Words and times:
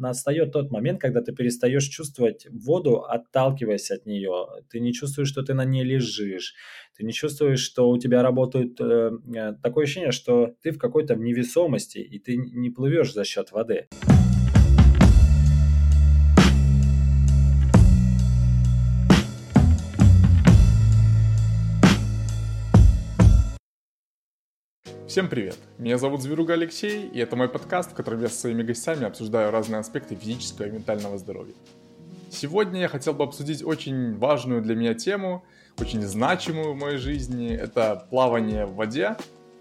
настает 0.00 0.52
тот 0.52 0.70
момент, 0.70 1.00
когда 1.00 1.20
ты 1.20 1.32
перестаешь 1.32 1.84
чувствовать 1.84 2.46
воду, 2.50 3.04
отталкиваясь 3.04 3.90
от 3.90 4.06
нее. 4.06 4.46
Ты 4.70 4.80
не 4.80 4.92
чувствуешь, 4.92 5.28
что 5.28 5.42
ты 5.42 5.54
на 5.54 5.64
ней 5.64 5.84
лежишь. 5.84 6.54
Ты 6.96 7.04
не 7.04 7.12
чувствуешь, 7.12 7.60
что 7.60 7.88
у 7.88 7.98
тебя 7.98 8.22
работает 8.22 8.80
э, 8.80 9.10
э 9.34 9.52
такое 9.62 9.84
ощущение, 9.84 10.12
что 10.12 10.54
ты 10.62 10.72
в 10.72 10.78
какой-то 10.78 11.14
невесомости, 11.14 11.98
и 11.98 12.18
ты 12.18 12.36
не 12.36 12.70
плывешь 12.70 13.12
за 13.12 13.24
счет 13.24 13.52
воды. 13.52 13.88
Всем 25.10 25.28
привет! 25.28 25.56
Меня 25.76 25.98
зовут 25.98 26.22
Зверуга 26.22 26.52
Алексей, 26.52 27.08
и 27.08 27.18
это 27.18 27.34
мой 27.34 27.48
подкаст, 27.48 27.90
в 27.90 27.94
котором 27.94 28.22
я 28.22 28.28
со 28.28 28.42
своими 28.42 28.62
гостями 28.62 29.06
обсуждаю 29.06 29.50
разные 29.50 29.80
аспекты 29.80 30.14
физического 30.14 30.66
и 30.66 30.70
ментального 30.70 31.18
здоровья. 31.18 31.54
Сегодня 32.30 32.82
я 32.82 32.86
хотел 32.86 33.12
бы 33.12 33.24
обсудить 33.24 33.64
очень 33.64 34.16
важную 34.16 34.62
для 34.62 34.76
меня 34.76 34.94
тему, 34.94 35.44
очень 35.80 36.02
значимую 36.02 36.74
в 36.74 36.76
моей 36.76 36.98
жизни. 36.98 37.52
Это 37.52 38.06
плавание 38.08 38.66
в 38.66 38.76
воде. 38.76 39.16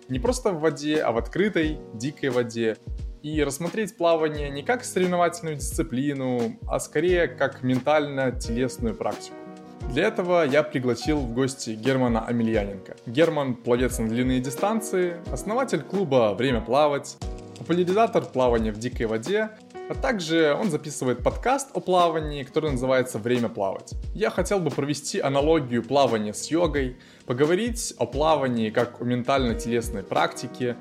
Не 0.07 0.19
просто 0.19 0.51
в 0.51 0.59
воде, 0.59 1.01
а 1.01 1.11
в 1.11 1.17
открытой, 1.17 1.79
дикой 1.95 2.29
воде. 2.29 2.77
И 3.23 3.43
рассмотреть 3.43 3.97
плавание 3.97 4.51
не 4.51 4.61
как 4.61 4.83
соревновательную 4.83 5.55
дисциплину, 5.55 6.59
а 6.67 6.79
скорее 6.79 7.27
как 7.27 7.63
ментально-телесную 7.63 8.93
практику. 8.93 9.38
Для 9.87 10.07
этого 10.07 10.43
я 10.45 10.63
пригласил 10.63 11.19
в 11.19 11.33
гости 11.33 11.71
Германа 11.71 12.25
Амельяненко. 12.25 12.97
Герман– 13.05 13.55
пловец 13.55 13.97
на 13.99 14.07
длинные 14.07 14.39
дистанции, 14.39 15.15
основатель 15.31 15.81
клуба 15.81 16.35
«Время 16.37 16.61
плавать», 16.61 17.17
популяризатор 17.57 18.23
плавания 18.23 18.71
в 18.71 18.77
дикой 18.77 19.07
воде, 19.07 19.49
а 19.89 19.95
также 19.95 20.53
он 20.53 20.69
записывает 20.69 21.23
подкаст 21.23 21.69
о 21.73 21.79
плавании, 21.79 22.43
который 22.43 22.71
называется 22.71 23.17
«Время 23.17 23.49
плавать». 23.49 23.93
Я 24.13 24.29
хотел 24.29 24.59
бы 24.59 24.69
провести 24.69 25.19
аналогию 25.19 25.83
плавания 25.83 26.33
с 26.33 26.51
йогой, 26.51 26.97
поговорить 27.25 27.95
о 27.97 28.05
плавании 28.05 28.69
как 28.69 29.01
о 29.01 29.03
ментально-телесной 29.03 30.03
практике, 30.03 30.77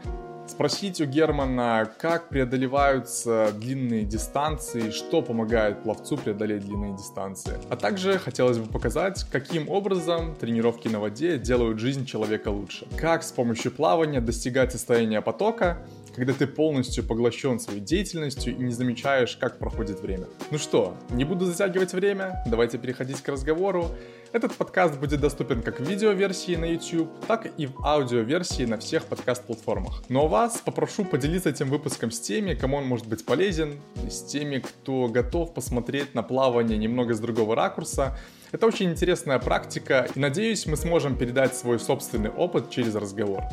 спросить 0.51 1.01
у 1.01 1.05
Германа, 1.05 1.91
как 1.99 2.29
преодолеваются 2.29 3.53
длинные 3.55 4.05
дистанции, 4.05 4.91
что 4.91 5.23
помогает 5.23 5.83
пловцу 5.83 6.17
преодолеть 6.17 6.65
длинные 6.65 6.97
дистанции. 6.97 7.59
А 7.71 7.77
также 7.77 8.19
хотелось 8.19 8.59
бы 8.59 8.67
показать, 8.71 9.25
каким 9.31 9.69
образом 9.69 10.35
тренировки 10.35 10.89
на 10.89 11.01
воде 11.01 11.39
делают 11.39 11.79
жизнь 11.79 12.07
человека 12.07 12.49
лучше. 12.49 12.87
Как 12.97 13.23
с 13.23 13.33
помощью 13.33 13.73
плавания 13.73 14.21
достигать 14.21 14.73
состояния 14.73 15.21
потока, 15.21 15.79
когда 16.19 16.33
ты 16.33 16.47
полностью 16.47 17.05
поглощен 17.05 17.61
своей 17.61 17.81
деятельностью 17.81 18.55
и 18.55 18.59
не 18.59 18.73
замечаешь, 18.73 19.37
как 19.37 19.59
проходит 19.59 20.01
время. 20.01 20.27
Ну 20.51 20.59
что, 20.59 20.97
не 21.11 21.25
буду 21.25 21.47
затягивать 21.47 21.93
время, 21.93 22.43
давайте 22.47 22.79
переходить 22.79 23.23
к 23.23 23.29
разговору. 23.29 23.91
Этот 24.33 24.53
подкаст 24.53 24.99
будет 24.99 25.21
доступен 25.21 25.63
как 25.63 25.81
в 25.81 25.89
видеоверсии 25.89 26.57
на 26.57 26.67
YouTube, 26.67 27.09
так 27.27 27.47
и 27.57 27.67
в 27.67 27.81
аудиоверсии 27.83 28.65
на 28.65 28.77
всех 28.77 29.05
подкаст-платформах. 29.05 30.03
Но 30.09 30.29
вас 30.29 30.61
попрошу 30.63 31.05
поделиться 31.05 31.49
этим 31.49 31.71
выпуском 31.71 32.11
с 32.11 32.21
теми, 32.21 32.55
кому 32.55 32.77
он 32.77 32.85
может 32.85 33.07
быть 33.07 33.25
полезен, 33.25 33.81
с 34.11 34.23
теми, 34.25 34.59
кто 34.59 35.09
готов 35.09 35.55
посмотреть 35.55 36.15
на 36.15 36.23
плавание 36.23 36.77
немного 36.77 37.15
с 37.15 37.21
другого 37.21 37.55
ракурса. 37.57 38.19
Это 38.53 38.67
очень 38.67 38.91
интересная 38.91 39.39
практика, 39.39 40.09
и 40.15 40.19
надеюсь, 40.19 40.67
мы 40.67 40.77
сможем 40.77 41.17
передать 41.17 41.57
свой 41.57 41.79
собственный 41.79 42.31
опыт 42.31 42.71
через 42.71 42.95
разговор. 42.95 43.45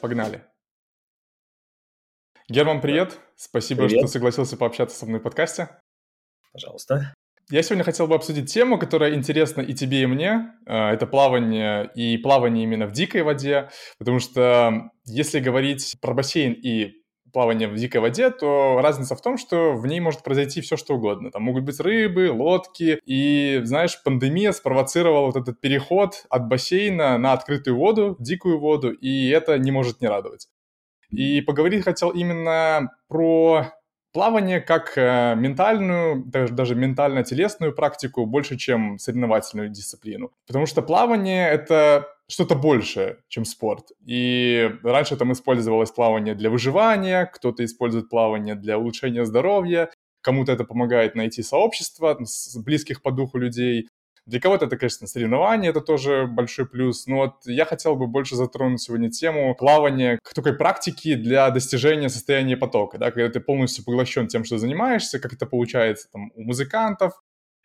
Погнали! 0.00 0.51
Герман, 2.52 2.82
привет! 2.82 3.18
Спасибо, 3.34 3.86
привет. 3.86 4.00
что 4.00 4.08
согласился 4.08 4.58
пообщаться 4.58 4.94
со 4.94 5.06
мной 5.06 5.20
в 5.20 5.22
подкасте. 5.22 5.70
Пожалуйста. 6.52 7.14
Я 7.48 7.62
сегодня 7.62 7.82
хотел 7.82 8.06
бы 8.06 8.14
обсудить 8.14 8.52
тему, 8.52 8.78
которая 8.78 9.14
интересна 9.14 9.62
и 9.62 9.72
тебе, 9.72 10.02
и 10.02 10.06
мне. 10.06 10.52
Э, 10.66 10.90
это 10.90 11.06
плавание, 11.06 11.90
и 11.94 12.18
плавание 12.18 12.64
именно 12.64 12.86
в 12.86 12.92
дикой 12.92 13.22
воде, 13.22 13.70
потому 13.98 14.18
что 14.18 14.90
если 15.06 15.40
говорить 15.40 15.96
про 16.02 16.12
бассейн 16.12 16.52
и 16.52 16.92
плавание 17.32 17.68
в 17.68 17.74
дикой 17.74 18.02
воде, 18.02 18.28
то 18.28 18.80
разница 18.82 19.16
в 19.16 19.22
том, 19.22 19.38
что 19.38 19.72
в 19.72 19.86
ней 19.86 20.00
может 20.00 20.22
произойти 20.22 20.60
все, 20.60 20.76
что 20.76 20.96
угодно. 20.96 21.30
Там 21.30 21.44
могут 21.44 21.64
быть 21.64 21.80
рыбы, 21.80 22.30
лодки. 22.30 23.00
И, 23.06 23.62
знаешь, 23.64 23.98
пандемия 24.02 24.52
спровоцировала 24.52 25.24
вот 25.24 25.36
этот 25.36 25.58
переход 25.62 26.26
от 26.28 26.48
бассейна 26.48 27.16
на 27.16 27.32
открытую 27.32 27.78
воду, 27.78 28.14
дикую 28.18 28.60
воду, 28.60 28.92
и 28.92 29.30
это 29.30 29.56
не 29.56 29.70
может 29.70 30.02
не 30.02 30.08
радовать. 30.08 30.48
И 31.12 31.40
поговорить 31.42 31.84
хотел 31.84 32.10
именно 32.10 32.90
про 33.08 33.72
плавание 34.12 34.60
как 34.60 34.96
э, 34.96 35.34
ментальную, 35.36 36.24
даже, 36.24 36.52
даже 36.52 36.74
ментально-телесную 36.74 37.74
практику 37.74 38.26
больше, 38.26 38.56
чем 38.56 38.98
соревновательную 38.98 39.68
дисциплину. 39.68 40.32
Потому 40.46 40.66
что 40.66 40.82
плавание— 40.82 41.48
это 41.50 42.08
что-то 42.28 42.54
большее, 42.54 43.18
чем 43.28 43.44
спорт. 43.44 43.92
И 44.06 44.70
раньше 44.82 45.16
там 45.16 45.32
использовалось 45.32 45.90
плавание 45.90 46.34
для 46.34 46.50
выживания, 46.50 47.26
кто-то 47.26 47.64
использует 47.64 48.08
плавание 48.08 48.54
для 48.54 48.78
улучшения 48.78 49.24
здоровья, 49.24 49.90
кому-то 50.22 50.52
это 50.52 50.64
помогает 50.64 51.14
найти 51.14 51.42
сообщество 51.42 52.18
близких 52.56 53.02
по 53.02 53.10
духу 53.10 53.38
людей, 53.38 53.88
для 54.26 54.40
кого-то 54.40 54.66
это, 54.66 54.76
конечно, 54.76 55.06
соревнование, 55.06 55.70
это 55.70 55.80
тоже 55.80 56.26
большой 56.26 56.66
плюс. 56.66 57.06
Но 57.06 57.16
вот 57.16 57.34
я 57.44 57.64
хотел 57.64 57.96
бы 57.96 58.06
больше 58.06 58.36
затронуть 58.36 58.80
сегодня 58.80 59.10
тему 59.10 59.54
плавания 59.54 60.18
к 60.22 60.32
такой 60.32 60.54
практики 60.54 61.14
для 61.14 61.50
достижения 61.50 62.08
состояния 62.08 62.56
потока, 62.56 62.98
да, 62.98 63.10
когда 63.10 63.28
ты 63.28 63.40
полностью 63.40 63.84
поглощен 63.84 64.28
тем, 64.28 64.44
что 64.44 64.58
занимаешься, 64.58 65.18
как 65.18 65.32
это 65.32 65.46
получается 65.46 66.08
там 66.12 66.30
у 66.34 66.42
музыкантов 66.42 67.14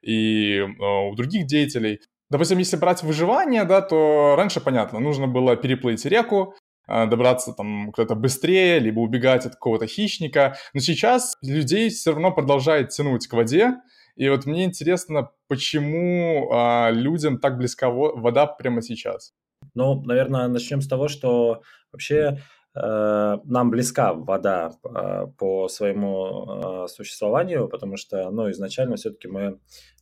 и 0.02 0.58
э, 0.58 1.10
у 1.12 1.16
других 1.16 1.46
деятелей. 1.46 2.02
Допустим, 2.30 2.58
если 2.58 2.76
брать 2.78 3.04
выживание, 3.04 3.64
да, 3.64 3.82
то 3.82 4.36
раньше, 4.36 4.60
понятно, 4.60 5.00
нужно 5.00 5.28
было 5.28 5.56
переплыть 5.56 6.06
реку, 6.06 6.56
э, 6.88 7.06
добраться 7.06 7.54
там 7.54 7.92
куда-то 7.92 8.16
быстрее, 8.16 8.80
либо 8.80 9.00
убегать 9.00 9.46
от 9.46 9.54
какого-то 9.54 9.86
хищника. 9.86 10.58
Но 10.74 10.80
сейчас 10.80 11.36
людей 11.44 11.90
все 11.90 12.12
равно 12.12 12.32
продолжает 12.32 12.90
тянуть 12.90 13.28
к 13.28 13.34
воде, 13.34 13.76
и 14.18 14.30
вот 14.30 14.46
мне 14.46 14.66
интересно, 14.66 15.30
почему 15.48 16.50
а, 16.52 16.90
людям 16.92 17.40
так 17.40 17.58
близка 17.58 17.90
вода 17.90 18.48
прямо 18.48 18.82
сейчас? 18.82 19.34
Ну, 19.76 20.02
наверное, 20.04 20.48
начнем 20.48 20.82
с 20.82 20.88
того, 20.88 21.08
что 21.08 21.62
вообще 21.92 22.42
нам 22.82 23.70
близка 23.70 24.14
вода 24.14 24.72
э, 24.84 25.28
по 25.38 25.68
своему 25.68 26.84
э, 26.84 26.88
существованию, 26.88 27.68
потому 27.68 27.98
что, 27.98 28.30
ну, 28.30 28.50
изначально 28.52 28.96
все-таки 28.96 29.28
мы 29.28 29.60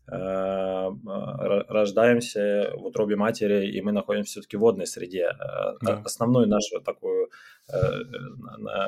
Э, 0.07 0.91
рождаемся 1.67 2.71
в 2.75 2.85
утробе 2.85 3.15
матери, 3.15 3.71
и 3.71 3.81
мы 3.81 3.91
находимся 3.91 4.33
все-таки 4.33 4.57
в 4.57 4.59
водной 4.59 4.85
среде. 4.85 5.31
Э, 5.31 5.77
да. 5.81 6.01
Основную 6.05 6.47
нашу 6.47 6.79
такую 6.81 7.29
э, 7.73 7.77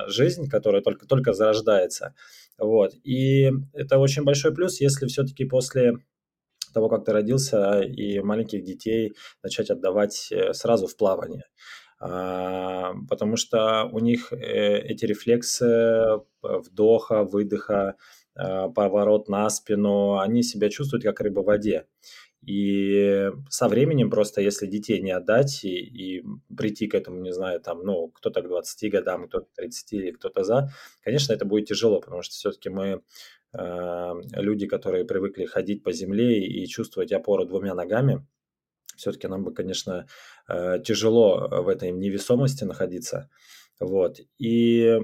жизнь, 0.07 0.47
которая 0.47 0.81
только, 0.83 1.07
только 1.07 1.33
зарождается. 1.33 2.13
Вот. 2.59 2.93
И 3.03 3.49
это 3.73 3.97
очень 3.97 4.23
большой 4.23 4.53
плюс, 4.53 4.79
если 4.79 5.07
все-таки 5.07 5.45
после 5.45 5.93
того, 6.71 6.87
как 6.87 7.05
ты 7.05 7.13
родился, 7.13 7.81
и 7.81 8.19
маленьких 8.19 8.63
детей 8.63 9.13
начать 9.41 9.71
отдавать 9.71 10.31
сразу 10.51 10.85
в 10.85 10.95
плавание. 10.95 11.45
А, 11.99 12.93
потому 13.09 13.37
что 13.37 13.89
у 13.91 13.99
них 13.99 14.31
эти 14.31 15.05
рефлексы 15.05 16.19
вдоха, 16.41 17.23
выдоха, 17.23 17.95
Э, 18.37 18.69
поворот 18.69 19.29
на 19.29 19.49
спину, 19.49 20.19
они 20.19 20.43
себя 20.43 20.69
чувствуют 20.69 21.03
как 21.03 21.21
рыба 21.21 21.39
в 21.41 21.45
воде. 21.45 21.87
И 22.45 23.31
со 23.49 23.67
временем 23.67 24.11
просто, 24.11 24.41
если 24.41 24.67
детей 24.67 25.01
не 25.01 25.11
отдать 25.11 25.63
и, 25.63 25.79
и 26.19 26.23
прийти 26.55 26.87
к 26.87 26.93
этому, 26.93 27.21
не 27.21 27.33
знаю, 27.33 27.59
там, 27.59 27.83
ну, 27.83 28.09
кто-то 28.09 28.41
к 28.43 28.47
20 28.47 28.91
годам, 28.91 29.27
кто-то 29.27 29.47
к 29.47 29.53
30 29.55 29.93
или 29.93 30.11
кто-то 30.11 30.43
за, 30.43 30.69
конечно, 31.03 31.33
это 31.33 31.45
будет 31.45 31.67
тяжело, 31.67 31.99
потому 31.99 32.21
что 32.21 32.35
все-таки 32.35 32.69
мы 32.69 33.01
э, 33.53 34.13
люди, 34.33 34.67
которые 34.67 35.03
привыкли 35.05 35.45
ходить 35.45 35.83
по 35.83 35.91
земле 35.91 36.45
и 36.45 36.67
чувствовать 36.67 37.11
опору 37.11 37.45
двумя 37.45 37.73
ногами, 37.73 38.23
все-таки 38.97 39.27
нам 39.27 39.43
бы, 39.43 39.53
конечно, 39.53 40.07
э, 40.49 40.79
тяжело 40.83 41.47
в 41.49 41.67
этой 41.67 41.91
невесомости 41.91 42.63
находиться. 42.63 43.29
Вот. 43.79 44.17
И 44.39 44.99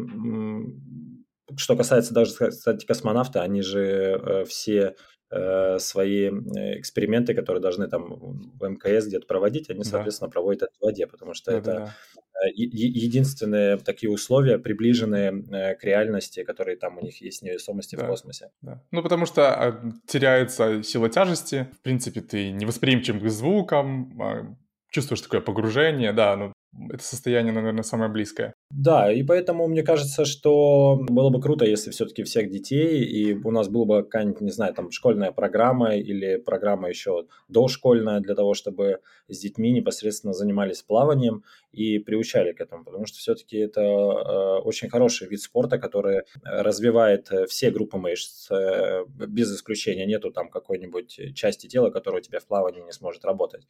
что 1.58 1.76
касается 1.76 2.14
даже, 2.14 2.34
кстати, 2.34 2.86
космонавта, 2.86 3.42
они 3.42 3.62
же 3.62 3.82
э, 3.82 4.46
все 4.46 4.96
э, 5.30 5.80
свои 5.80 6.30
э, 6.30 6.80
эксперименты, 6.80 7.34
которые 7.34 7.62
должны 7.62 7.88
там 7.88 8.16
в 8.60 8.68
МКС 8.68 9.08
где-то 9.08 9.28
проводить, 9.28 9.70
они, 9.70 9.84
соответственно, 9.84 10.30
да. 10.30 10.34
проводят 10.34 10.64
это 10.64 10.74
в 10.80 10.82
воде, 10.82 11.08
потому 11.08 11.34
что 11.34 11.52
да, 11.52 11.58
это 11.58 11.74
да. 11.74 11.96
Единственные 12.52 13.78
такие 13.78 14.12
условия, 14.12 14.58
приближенные 14.58 15.76
к 15.76 15.84
реальности, 15.84 16.44
которые 16.44 16.78
там 16.78 16.98
у 16.98 17.02
них 17.02 17.22
есть 17.22 17.42
невесомости 17.42 17.96
да, 17.96 18.06
в 18.06 18.08
космосе. 18.08 18.52
Да. 18.62 18.84
Ну, 18.92 19.04
потому 19.04 19.26
что 19.26 19.54
а, 19.54 19.94
теряется 20.08 20.84
сила 20.84 21.10
тяжести, 21.10 21.68
в 21.80 21.82
принципе, 21.82 22.22
ты 22.22 22.52
не 22.52 22.66
восприимчив 22.66 23.22
к 23.22 23.30
звукам, 23.30 24.22
а, 24.22 24.56
чувствуешь 24.92 25.22
такое 25.22 25.42
погружение, 25.42 26.14
да, 26.14 26.38
ну, 26.38 26.53
это 26.90 27.04
состояние, 27.04 27.54
наверное, 27.54 27.84
самое 27.84 28.12
близкое. 28.12 28.54
Да, 28.72 29.12
и 29.12 29.24
поэтому 29.24 29.68
мне 29.68 29.84
кажется, 29.84 30.26
что 30.26 30.98
было 31.00 31.30
бы 31.30 31.40
круто, 31.40 31.66
если 31.66 31.92
все-таки 31.92 32.24
всех 32.24 32.50
детей, 32.50 33.04
и 33.04 33.34
у 33.34 33.52
нас 33.52 33.68
была 33.70 33.86
бы 33.86 34.04
какая-нибудь, 34.04 34.42
не 34.42 34.52
знаю, 34.52 34.74
там 34.74 34.92
школьная 34.92 35.32
программа 35.32 35.96
или 35.96 36.38
программа 36.38 36.90
еще 36.90 37.26
дошкольная 37.48 38.20
для 38.20 38.36
того, 38.36 38.54
чтобы 38.54 39.00
с 39.28 39.40
детьми 39.40 39.72
непосредственно 39.72 40.34
занимались 40.34 40.82
плаванием 40.82 41.44
и 41.72 42.00
приучали 42.00 42.54
к 42.54 42.62
этому, 42.62 42.84
потому 42.84 43.06
что 43.06 43.20
все-таки 43.20 43.58
это 43.58 43.82
э, 43.82 44.60
очень 44.64 44.90
хороший 44.90 45.28
вид 45.28 45.42
спорта, 45.42 45.78
который 45.78 46.24
развивает 46.44 47.30
все 47.48 47.72
группы 47.72 47.98
мышц 47.98 48.50
э, 48.50 49.06
без 49.08 49.56
исключения. 49.56 50.06
Нету 50.06 50.32
там 50.32 50.50
какой-нибудь 50.50 51.36
части 51.36 51.68
тела, 51.68 51.90
которая 51.92 52.22
у 52.22 52.24
тебя 52.24 52.40
в 52.40 52.46
плавании 52.46 52.82
не 52.82 52.92
сможет 52.92 53.26
работать. 53.26 53.68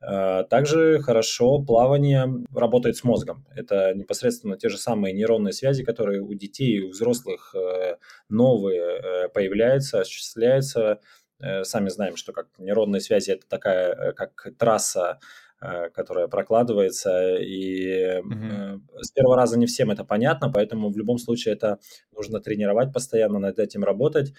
Э, 0.00 0.44
также 0.48 1.00
хорошо 1.00 1.60
плавание 1.60 2.28
работает 2.54 2.96
с 2.96 3.04
мозгом. 3.04 3.44
Это 3.54 3.94
непосредственно 3.94 4.56
те 4.56 4.68
же 4.68 4.78
самые 4.78 5.12
нейронные 5.12 5.52
связи, 5.52 5.84
которые 5.84 6.22
у 6.22 6.32
детей 6.34 6.78
и 6.78 6.82
у 6.82 6.90
взрослых 6.90 7.54
э, 7.54 7.96
новые 8.28 8.80
э, 8.80 9.28
появляются, 9.28 10.00
осуществляются. 10.00 11.00
Сами 11.62 11.88
знаем, 11.88 12.16
что 12.16 12.32
как 12.32 12.48
нейронные 12.58 13.00
связи 13.00 13.30
это 13.30 13.46
такая 13.48 14.10
как 14.10 14.48
трасса, 14.58 15.20
которая 15.60 16.26
прокладывается, 16.26 17.36
и 17.36 18.18
угу. 18.18 18.82
с 19.00 19.12
первого 19.12 19.36
раза 19.36 19.56
не 19.56 19.66
всем 19.66 19.92
это 19.92 20.04
понятно, 20.04 20.50
поэтому 20.50 20.90
в 20.90 20.98
любом 20.98 21.18
случае 21.18 21.54
это 21.54 21.78
нужно 22.12 22.40
тренировать 22.40 22.92
постоянно, 22.92 23.38
над 23.38 23.60
этим 23.60 23.84
работать 23.84 24.34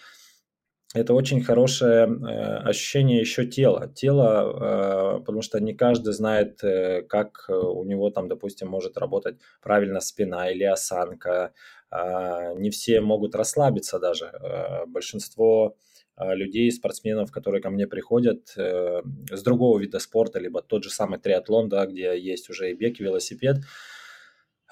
это 0.96 1.14
очень 1.14 1.44
хорошее 1.44 2.08
э, 2.08 2.58
ощущение 2.70 3.20
еще 3.20 3.46
тела. 3.46 3.88
Тело, 3.96 5.18
э, 5.18 5.20
потому 5.20 5.44
что 5.44 5.60
не 5.60 5.74
каждый 5.74 6.14
знает, 6.14 6.64
э, 6.64 7.04
как 7.04 7.46
у 7.48 7.84
него 7.84 8.10
там, 8.10 8.28
допустим, 8.28 8.70
может 8.70 8.98
работать 8.98 9.36
правильно 9.62 10.00
спина 10.00 10.50
или 10.50 10.64
осанка. 10.64 11.54
Э, 11.92 12.56
не 12.58 12.72
все 12.72 13.02
могут 13.02 13.36
расслабиться 13.36 14.00
даже. 14.00 14.26
Э, 14.26 14.86
большинство 14.88 15.78
э, 16.18 16.36
людей, 16.36 16.72
спортсменов, 16.72 17.32
которые 17.32 17.62
ко 17.62 17.70
мне 17.70 17.86
приходят 17.86 18.52
э, 18.58 19.04
с 19.32 19.44
другого 19.44 19.78
вида 19.78 20.00
спорта, 20.00 20.40
либо 20.40 20.64
тот 20.64 20.84
же 20.84 20.90
самый 20.90 21.20
триатлон, 21.20 21.70
да, 21.70 21.86
где 21.86 22.20
есть 22.20 22.50
уже 22.50 22.72
и 22.72 22.74
бег, 22.74 23.00
и 23.00 23.04
велосипед, 23.04 23.58
Э, 23.58 23.99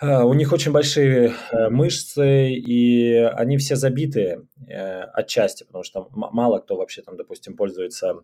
у 0.02 0.34
них 0.34 0.54
очень 0.54 0.72
большие 0.72 1.34
э, 1.52 1.70
мышцы, 1.70 2.52
и 2.52 3.16
они 3.16 3.58
все 3.58 3.76
забитые 3.76 4.48
э, 4.68 5.02
отчасти, 5.02 5.64
потому 5.64 5.84
что 5.84 6.08
мало 6.12 6.60
кто 6.60 6.78
вообще 6.78 7.02
там, 7.02 7.18
допустим, 7.18 7.56
пользуется 7.56 8.22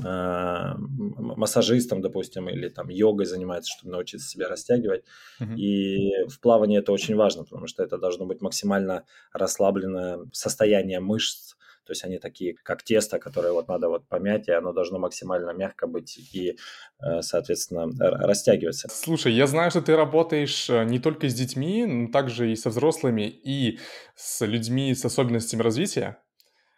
массажистом, 0.00 2.00
допустим, 2.00 2.48
или 2.48 2.70
там 2.70 2.88
йогой 2.88 3.26
занимается, 3.26 3.70
чтобы 3.76 3.92
научиться 3.92 4.26
себя 4.26 4.48
растягивать. 4.48 5.04
Uh-huh. 5.38 5.54
И 5.54 6.26
в 6.28 6.40
плавании 6.40 6.78
это 6.78 6.92
очень 6.92 7.14
важно, 7.14 7.44
потому 7.44 7.66
что 7.66 7.82
это 7.82 7.98
должно 7.98 8.24
быть 8.24 8.40
максимально 8.40 9.04
расслабленное 9.34 10.20
состояние 10.32 11.00
мышц, 11.00 11.56
то 11.84 11.92
есть 11.92 12.04
они 12.04 12.18
такие, 12.18 12.54
как 12.62 12.82
тесто, 12.82 13.18
которое 13.18 13.52
вот 13.52 13.68
надо 13.68 13.88
вот 13.88 14.06
помять, 14.08 14.48
и 14.48 14.52
оно 14.52 14.72
должно 14.72 14.98
максимально 14.98 15.50
мягко 15.50 15.86
быть 15.86 16.16
и, 16.34 16.56
э, 17.00 17.22
соответственно, 17.22 17.88
растягиваться. 17.98 18.88
Слушай, 18.90 19.32
я 19.32 19.46
знаю, 19.46 19.70
что 19.70 19.82
ты 19.82 19.96
работаешь 19.96 20.70
э, 20.70 20.84
не 20.84 20.98
только 21.00 21.28
с 21.28 21.34
детьми, 21.34 21.84
но 21.84 22.10
также 22.10 22.52
и 22.52 22.56
со 22.56 22.70
взрослыми, 22.70 23.22
и 23.22 23.80
с 24.14 24.46
людьми 24.46 24.94
с 24.94 25.04
особенностями 25.04 25.62
развития 25.62 26.18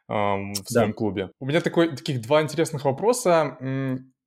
в 0.07 0.55
своем 0.67 0.91
да. 0.91 0.95
клубе. 0.95 1.31
У 1.41 1.47
меня 1.47 1.63
такой, 1.63 1.97
таких 1.97 2.21
два 2.21 2.43
интересных 2.43 2.85
вопроса. 2.85 3.57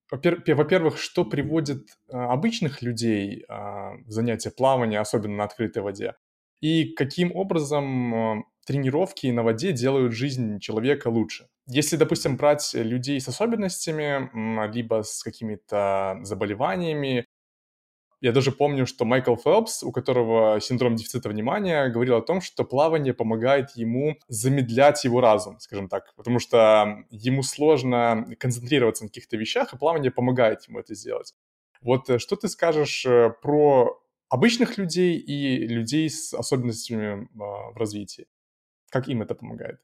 Во-первых, 0.10 0.98
что 0.98 1.26
приводит 1.26 1.90
э, 2.08 2.18
обычных 2.18 2.82
людей 2.82 3.46
в 3.48 4.06
занятия 4.08 4.52
плавания, 4.52 5.00
особенно 5.00 5.36
на 5.36 5.44
открытой 5.44 5.84
воде? 5.84 6.16
И 6.62 6.94
каким 6.94 7.36
образом 7.36 8.46
тренировки 8.68 9.28
на 9.28 9.44
воде 9.44 9.72
делают 9.72 10.14
жизнь 10.14 10.60
человека 10.60 11.08
лучше. 11.08 11.48
Если, 11.68 11.96
допустим, 11.96 12.36
брать 12.36 12.74
людей 12.74 13.20
с 13.20 13.28
особенностями, 13.28 14.30
либо 14.72 15.04
с 15.04 15.24
какими-то 15.24 16.20
заболеваниями, 16.24 17.26
я 18.20 18.32
даже 18.32 18.52
помню, 18.52 18.86
что 18.88 19.06
Майкл 19.06 19.36
Фелпс, 19.36 19.84
у 19.84 19.92
которого 19.92 20.60
синдром 20.60 20.96
дефицита 20.96 21.30
внимания, 21.30 21.88
говорил 21.88 22.16
о 22.18 22.22
том, 22.22 22.42
что 22.42 22.64
плавание 22.64 23.14
помогает 23.14 23.72
ему 23.76 24.18
замедлять 24.28 25.04
его 25.04 25.22
разум, 25.22 25.60
скажем 25.60 25.88
так, 25.88 26.14
потому 26.16 26.40
что 26.40 27.06
ему 27.12 27.44
сложно 27.44 28.28
концентрироваться 28.40 29.04
на 29.04 29.10
каких-то 29.10 29.38
вещах, 29.38 29.74
и 29.74 29.78
плавание 29.78 30.12
помогает 30.12 30.68
ему 30.68 30.80
это 30.80 30.96
сделать. 30.96 31.36
Вот 31.82 32.10
э, 32.10 32.18
что 32.18 32.36
ты 32.36 32.48
скажешь 32.50 33.06
э, 33.06 33.30
про 33.42 34.02
обычных 34.30 34.80
людей 34.80 35.18
и 35.18 35.68
людей 35.68 36.10
с 36.10 36.34
особенностями 36.34 37.30
а, 37.40 37.72
в 37.72 37.78
развитии? 37.78 38.26
Как 38.90 39.08
им 39.08 39.22
это 39.22 39.36
помогает? 39.36 39.80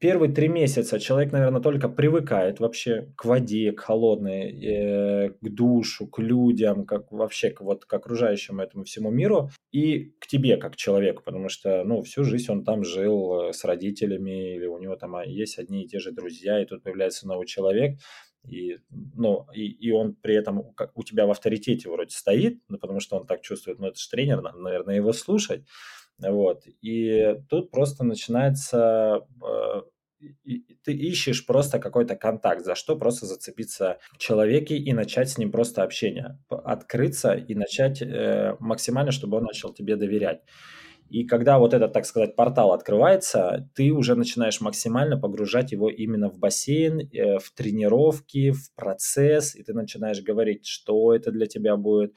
Первые 0.00 0.32
три 0.32 0.46
месяца 0.46 1.00
человек, 1.00 1.32
наверное, 1.32 1.60
только 1.60 1.88
привыкает 1.88 2.60
вообще 2.60 3.12
к 3.16 3.24
воде, 3.24 3.72
к 3.72 3.80
холодной, 3.80 4.52
э, 4.52 5.30
к 5.30 5.48
душу, 5.48 6.06
к 6.06 6.20
людям, 6.20 6.86
как 6.86 7.10
вообще 7.10 7.50
к, 7.50 7.62
вот, 7.62 7.84
к 7.84 7.92
окружающему 7.92 8.62
этому 8.62 8.84
всему 8.84 9.10
миру 9.10 9.50
и 9.72 10.14
к 10.20 10.28
тебе 10.28 10.56
как 10.56 10.76
человеку, 10.76 11.24
потому 11.24 11.48
что, 11.48 11.82
ну, 11.82 12.02
всю 12.02 12.22
жизнь 12.22 12.48
он 12.48 12.62
там 12.62 12.84
жил 12.84 13.48
э, 13.48 13.52
с 13.52 13.64
родителями 13.64 14.54
или 14.54 14.66
у 14.66 14.78
него 14.78 14.94
там 14.94 15.16
а, 15.16 15.24
есть 15.24 15.58
одни 15.58 15.82
и 15.82 15.88
те 15.88 15.98
же 15.98 16.12
друзья, 16.12 16.62
и 16.62 16.64
тут 16.64 16.84
появляется 16.84 17.26
новый 17.26 17.48
человек, 17.48 17.98
и, 18.46 18.78
ну, 19.16 19.46
и, 19.52 19.66
и 19.66 19.90
он 19.90 20.14
при 20.14 20.36
этом 20.36 20.74
как 20.74 20.96
у 20.96 21.02
тебя 21.02 21.26
в 21.26 21.32
авторитете 21.32 21.90
вроде 21.90 22.14
стоит, 22.14 22.60
ну, 22.68 22.78
потому 22.78 23.00
что 23.00 23.16
он 23.16 23.26
так 23.26 23.42
чувствует, 23.42 23.80
ну, 23.80 23.88
это 23.88 23.98
же 23.98 24.08
тренер, 24.08 24.42
надо, 24.42 24.58
наверное, 24.58 24.94
его 24.94 25.12
слушать, 25.12 25.64
вот. 26.18 26.62
И 26.82 27.36
тут 27.48 27.70
просто 27.70 28.04
начинается 28.04 29.26
э, 29.42 29.82
ты 30.84 30.92
ищешь 30.92 31.46
просто 31.46 31.78
какой-то 31.78 32.16
контакт, 32.16 32.64
за 32.64 32.74
что 32.74 32.96
просто 32.96 33.26
зацепиться 33.26 33.98
в 34.12 34.18
человеке 34.18 34.76
и 34.76 34.92
начать 34.92 35.30
с 35.30 35.38
ним 35.38 35.52
просто 35.52 35.82
общение, 35.82 36.38
открыться 36.48 37.32
и 37.34 37.54
начать 37.54 38.02
э, 38.02 38.56
максимально, 38.58 39.12
чтобы 39.12 39.38
он 39.38 39.44
начал 39.44 39.72
тебе 39.72 39.96
доверять. 39.96 40.40
И 41.08 41.24
когда 41.24 41.58
вот 41.58 41.72
этот, 41.72 41.94
так 41.94 42.04
сказать, 42.04 42.36
портал 42.36 42.72
открывается, 42.72 43.70
ты 43.74 43.92
уже 43.92 44.14
начинаешь 44.14 44.60
максимально 44.60 45.18
погружать 45.18 45.72
его 45.72 45.88
именно 45.88 46.28
в 46.28 46.38
бассейн, 46.38 47.00
э, 47.00 47.38
в 47.38 47.50
тренировки, 47.54 48.50
в 48.50 48.74
процесс, 48.74 49.54
и 49.54 49.62
ты 49.62 49.72
начинаешь 49.72 50.22
говорить, 50.22 50.66
что 50.66 51.14
это 51.14 51.30
для 51.30 51.46
тебя 51.46 51.76
будет, 51.76 52.16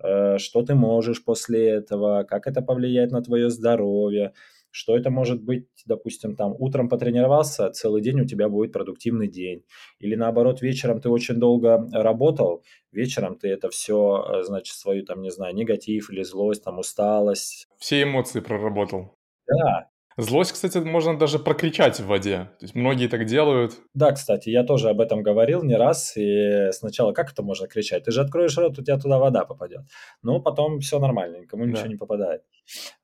что 0.00 0.62
ты 0.62 0.74
можешь 0.74 1.24
после 1.24 1.68
этого, 1.68 2.24
как 2.24 2.46
это 2.46 2.62
повлияет 2.62 3.10
на 3.10 3.22
твое 3.22 3.50
здоровье, 3.50 4.32
что 4.70 4.96
это 4.96 5.10
может 5.10 5.42
быть, 5.42 5.66
допустим, 5.86 6.36
там 6.36 6.54
утром 6.58 6.88
потренировался, 6.88 7.70
целый 7.70 8.02
день 8.02 8.20
у 8.20 8.26
тебя 8.26 8.48
будет 8.48 8.72
продуктивный 8.72 9.28
день. 9.28 9.64
Или 9.98 10.14
наоборот, 10.14 10.62
вечером 10.62 11.00
ты 11.00 11.08
очень 11.08 11.36
долго 11.36 11.88
работал, 11.92 12.62
вечером 12.92 13.36
ты 13.36 13.48
это 13.48 13.70
все, 13.70 14.24
э, 14.28 14.42
значит, 14.44 14.76
свою 14.76 15.04
там, 15.04 15.22
не 15.22 15.30
знаю, 15.30 15.54
негатив 15.54 16.10
или 16.10 16.22
злость, 16.22 16.64
там 16.64 16.78
усталость. 16.78 17.66
Все 17.78 18.02
эмоции 18.02 18.40
проработал. 18.40 19.14
Да, 19.46 19.88
Злость, 20.20 20.50
кстати, 20.50 20.78
можно 20.78 21.16
даже 21.16 21.38
прокричать 21.38 22.00
в 22.00 22.06
воде. 22.06 22.50
То 22.58 22.64
есть 22.64 22.74
многие 22.74 23.06
так 23.06 23.24
делают. 23.24 23.74
Да, 23.94 24.10
кстати, 24.10 24.48
я 24.48 24.64
тоже 24.64 24.88
об 24.88 25.00
этом 25.00 25.22
говорил 25.22 25.62
не 25.62 25.76
раз. 25.76 26.16
И 26.16 26.70
сначала 26.72 27.12
как 27.12 27.30
это 27.30 27.44
можно 27.44 27.68
кричать? 27.68 28.02
Ты 28.02 28.10
же 28.10 28.22
откроешь 28.22 28.58
рот, 28.58 28.76
у 28.80 28.82
тебя 28.82 28.98
туда 28.98 29.20
вода 29.20 29.44
попадет. 29.44 29.82
Но 30.20 30.40
потом 30.40 30.80
все 30.80 30.98
нормально, 30.98 31.36
никому 31.36 31.64
да. 31.64 31.70
ничего 31.70 31.86
не 31.86 31.94
попадает. 31.94 32.42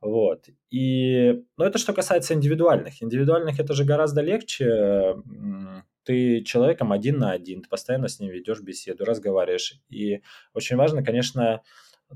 Вот. 0.01 0.47
И, 0.71 1.45
ну, 1.57 1.65
это 1.65 1.79
что 1.79 1.93
касается 1.93 2.35
индивидуальных. 2.35 3.01
Индивидуальных 3.01 3.61
это 3.61 3.75
же 3.75 3.85
гораздо 3.85 4.21
легче. 4.21 5.15
Ты 6.03 6.43
человеком 6.43 6.91
один 6.91 7.19
на 7.19 7.31
один, 7.31 7.63
ты 7.63 7.69
постоянно 7.69 8.09
с 8.09 8.19
ним 8.19 8.33
ведешь 8.33 8.61
беседу, 8.61 9.05
разговариваешь. 9.05 9.81
И 9.89 10.21
очень 10.53 10.77
важно, 10.77 11.05
конечно, 11.05 11.63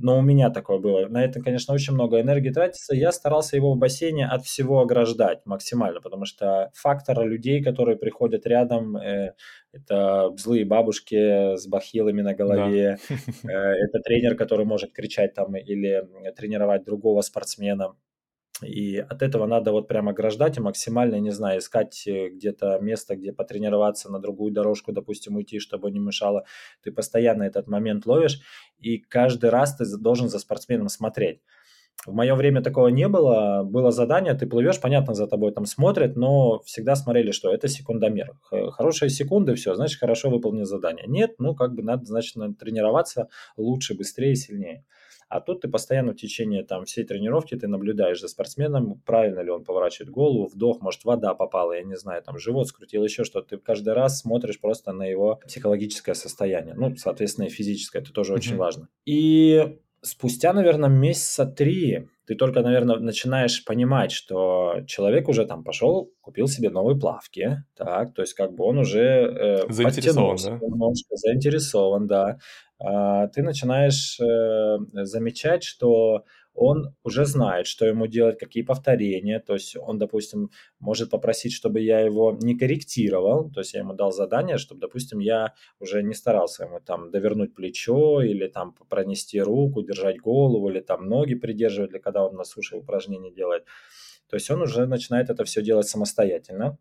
но 0.00 0.19
у 0.19 0.23
меня 0.23 0.50
такое 0.50 0.78
было. 0.78 1.07
На 1.09 1.25
это, 1.25 1.40
конечно, 1.40 1.75
очень 1.75 1.95
много 1.95 2.21
энергии 2.21 2.50
тратится. 2.50 2.95
Я 2.95 3.12
старался 3.12 3.57
его 3.57 3.75
в 3.75 3.78
бассейне 3.78 4.26
от 4.26 4.45
всего 4.45 4.81
ограждать 4.81 5.45
максимально, 5.45 6.00
потому 6.00 6.25
что 6.25 6.71
фактора 6.75 7.25
людей, 7.25 7.62
которые 7.62 7.97
приходят 7.97 8.47
рядом, 8.47 8.97
э, 8.97 9.35
это 9.73 10.31
злые 10.37 10.64
бабушки 10.64 11.57
с 11.57 11.67
бахилами 11.67 12.23
на 12.23 12.35
голове, 12.35 12.99
да. 13.09 13.52
э, 13.52 13.75
это 13.85 14.00
тренер, 14.00 14.37
который 14.37 14.67
может 14.67 14.93
кричать 14.93 15.35
там 15.35 15.57
или 15.57 16.07
тренировать 16.37 16.85
другого 16.85 17.21
спортсмена. 17.23 17.95
И 18.62 18.98
от 18.98 19.22
этого 19.22 19.46
надо 19.46 19.72
вот 19.72 19.88
прямо 19.88 20.10
ограждать 20.10 20.56
и 20.56 20.60
максимально, 20.60 21.16
не 21.20 21.30
знаю, 21.30 21.60
искать 21.60 22.06
э, 22.06 22.28
где-то 22.30 22.78
место, 22.80 23.16
где 23.16 23.32
потренироваться 23.32 24.10
на 24.10 24.18
другую 24.18 24.52
дорожку, 24.52 24.92
допустим, 24.92 25.36
уйти, 25.36 25.58
чтобы 25.60 25.90
не 25.90 26.00
мешало. 26.00 26.44
Ты 26.82 26.90
постоянно 26.90 27.44
этот 27.44 27.68
момент 27.68 28.06
ловишь, 28.06 28.40
и 28.80 28.98
каждый 28.98 29.50
раз 29.50 29.76
ты 29.76 29.84
должен 29.98 30.28
за 30.28 30.38
спортсменом 30.38 30.88
смотреть. 30.88 31.40
В 32.06 32.12
мое 32.12 32.34
время 32.34 32.62
такого 32.62 32.88
не 32.88 33.08
было. 33.08 33.64
Было 33.64 33.90
задание, 33.90 34.34
ты 34.34 34.46
плывешь, 34.46 34.80
понятно, 34.80 35.14
за 35.14 35.26
тобой 35.26 35.52
там 35.52 35.66
смотрят, 35.66 36.16
но 36.16 36.60
всегда 36.60 36.94
смотрели, 36.94 37.32
что 37.32 37.52
это 37.52 37.68
секундомер. 37.68 38.34
Хорошие 38.70 39.10
секунды, 39.10 39.54
все, 39.54 39.74
значит, 39.74 39.98
хорошо 39.98 40.30
выполнил 40.30 40.64
задание. 40.64 41.06
Нет, 41.08 41.34
ну, 41.38 41.54
как 41.54 41.74
бы 41.74 41.82
надо, 41.82 42.04
значит, 42.06 42.36
тренироваться 42.58 43.28
лучше, 43.56 43.94
быстрее, 43.94 44.36
сильнее. 44.36 44.84
А 45.28 45.40
тут 45.40 45.61
ты 45.61 45.68
постоянно 45.68 46.12
в 46.12 46.16
течение 46.16 46.64
там, 46.64 46.85
всей 46.85 47.04
тренировки 47.04 47.54
ты 47.54 47.68
наблюдаешь 47.68 48.20
за 48.20 48.28
спортсменом, 48.28 49.00
правильно 49.04 49.40
ли 49.40 49.50
он 49.50 49.64
поворачивает 49.64 50.11
голову, 50.11 50.47
вдох, 50.47 50.80
может, 50.80 51.04
вода 51.04 51.35
попала, 51.35 51.73
я 51.73 51.82
не 51.82 51.97
знаю, 51.97 52.23
там, 52.23 52.38
живот 52.38 52.68
скрутил, 52.68 53.04
еще 53.04 53.25
что-то. 53.25 53.56
Ты 53.56 53.58
каждый 53.58 53.92
раз 53.92 54.20
смотришь 54.20 54.61
просто 54.61 54.92
на 54.92 55.04
его 55.04 55.40
психологическое 55.47 56.14
состояние. 56.14 56.75
Ну, 56.75 56.97
соответственно, 56.97 57.47
и 57.47 57.50
физическое, 57.50 58.00
это 58.00 58.12
тоже 58.12 58.32
mm-hmm. 58.32 58.37
очень 58.37 58.56
важно. 58.56 58.88
И 59.04 59.78
спустя, 60.02 60.52
наверное, 60.52 60.88
месяца 60.88 61.47
три 61.47 62.09
ты 62.28 62.35
только, 62.35 62.61
наверное, 62.61 62.97
начинаешь 62.97 63.64
понимать, 63.64 64.12
что 64.12 64.83
человек 64.87 65.28
уже 65.31 65.47
там 65.47 65.64
пошел, 65.64 66.12
купил 66.21 66.47
себе 66.47 66.69
новые 66.69 66.99
плавки, 66.99 67.64
так, 67.75 68.12
то 68.12 68.21
есть 68.21 68.35
как 68.35 68.52
бы 68.55 68.64
он 68.64 68.76
уже 68.76 69.00
э, 69.00 69.73
заинтересован, 69.73 70.37
да? 70.37 70.67
немножко, 70.67 71.17
заинтересован, 71.17 72.07
да. 72.07 72.38
А, 72.78 73.28
ты 73.28 73.43
начинаешь 73.43 74.21
э, 74.21 74.76
замечать, 74.93 75.64
что 75.64 76.25
он 76.58 76.94
уже 77.04 77.24
знает, 77.24 77.66
что 77.66 77.86
ему 77.86 78.06
делать, 78.06 78.38
какие 78.38 78.64
повторения. 78.64 79.38
То 79.38 79.54
есть 79.54 79.76
он, 79.76 79.98
допустим, 79.98 80.50
может 80.80 81.10
попросить, 81.10 81.52
чтобы 81.52 81.80
я 81.80 82.00
его 82.00 82.36
не 82.40 82.58
корректировал. 82.58 83.50
То 83.50 83.60
есть 83.60 83.74
я 83.74 83.80
ему 83.80 83.94
дал 83.94 84.12
задание, 84.12 84.58
чтобы, 84.58 84.80
допустим, 84.80 85.20
я 85.20 85.54
уже 85.78 86.02
не 86.02 86.14
старался 86.14 86.64
ему 86.64 86.80
там 86.80 87.10
довернуть 87.10 87.54
плечо 87.54 88.22
или 88.22 88.48
там 88.48 88.74
пронести 88.88 89.40
руку, 89.40 89.82
держать 89.82 90.18
голову 90.18 90.68
или 90.68 90.80
там 90.80 91.08
ноги 91.08 91.34
придерживать, 91.34 91.92
или 91.92 91.98
когда 91.98 92.26
он 92.26 92.34
на 92.34 92.44
суше 92.44 92.76
упражнения 92.76 93.30
делает. 93.30 93.64
То 94.28 94.36
есть 94.36 94.50
он 94.50 94.60
уже 94.62 94.86
начинает 94.86 95.30
это 95.30 95.44
все 95.44 95.62
делать 95.62 95.88
самостоятельно 95.88 96.78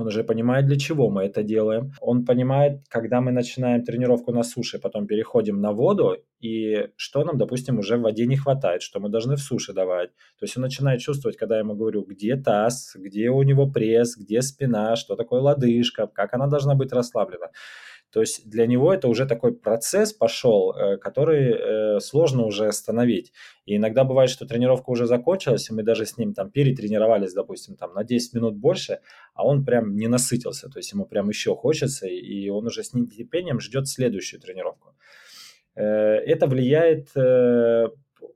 он 0.00 0.06
уже 0.06 0.24
понимает, 0.24 0.66
для 0.66 0.78
чего 0.78 1.10
мы 1.10 1.24
это 1.24 1.42
делаем. 1.42 1.92
Он 2.00 2.24
понимает, 2.24 2.82
когда 2.88 3.20
мы 3.20 3.32
начинаем 3.32 3.84
тренировку 3.84 4.32
на 4.32 4.42
суше, 4.42 4.78
потом 4.78 5.06
переходим 5.06 5.60
на 5.60 5.72
воду, 5.72 6.16
и 6.40 6.88
что 6.96 7.24
нам, 7.24 7.36
допустим, 7.38 7.78
уже 7.78 7.96
в 7.96 8.00
воде 8.00 8.26
не 8.26 8.36
хватает, 8.36 8.82
что 8.82 9.00
мы 9.00 9.10
должны 9.10 9.36
в 9.36 9.40
суше 9.40 9.72
давать. 9.72 10.10
То 10.38 10.44
есть 10.44 10.56
он 10.56 10.62
начинает 10.62 11.00
чувствовать, 11.00 11.36
когда 11.36 11.56
я 11.56 11.60
ему 11.60 11.74
говорю, 11.74 12.02
где 12.02 12.36
таз, 12.36 12.96
где 12.96 13.28
у 13.30 13.42
него 13.42 13.70
пресс, 13.70 14.16
где 14.16 14.40
спина, 14.42 14.96
что 14.96 15.16
такое 15.16 15.40
лодыжка, 15.40 16.06
как 16.06 16.34
она 16.34 16.46
должна 16.46 16.74
быть 16.74 16.92
расслаблена. 16.92 17.48
То 18.12 18.20
есть 18.20 18.48
для 18.48 18.66
него 18.66 18.92
это 18.92 19.08
уже 19.08 19.26
такой 19.26 19.52
процесс 19.52 20.12
пошел, 20.12 20.72
э, 20.72 20.96
который 20.98 21.96
э, 21.96 22.00
сложно 22.00 22.44
уже 22.44 22.66
остановить. 22.66 23.32
И 23.66 23.76
иногда 23.76 24.04
бывает, 24.04 24.30
что 24.30 24.46
тренировка 24.46 24.90
уже 24.90 25.06
закончилась, 25.06 25.70
и 25.70 25.72
мы 25.72 25.82
даже 25.82 26.06
с 26.06 26.18
ним 26.18 26.34
там 26.34 26.50
перетренировались, 26.50 27.32
допустим, 27.32 27.76
там 27.76 27.94
на 27.94 28.02
10 28.04 28.34
минут 28.34 28.56
больше, 28.56 29.00
а 29.34 29.46
он 29.46 29.64
прям 29.64 29.96
не 29.96 30.08
насытился, 30.08 30.68
то 30.68 30.78
есть 30.78 30.92
ему 30.92 31.06
прям 31.06 31.28
еще 31.28 31.54
хочется, 31.54 32.06
и 32.06 32.48
он 32.48 32.66
уже 32.66 32.82
с 32.82 32.94
нетерпением 32.94 33.60
ждет 33.60 33.86
следующую 33.86 34.40
тренировку. 34.40 34.94
Э, 35.76 35.84
это 35.84 36.46
влияет 36.46 37.08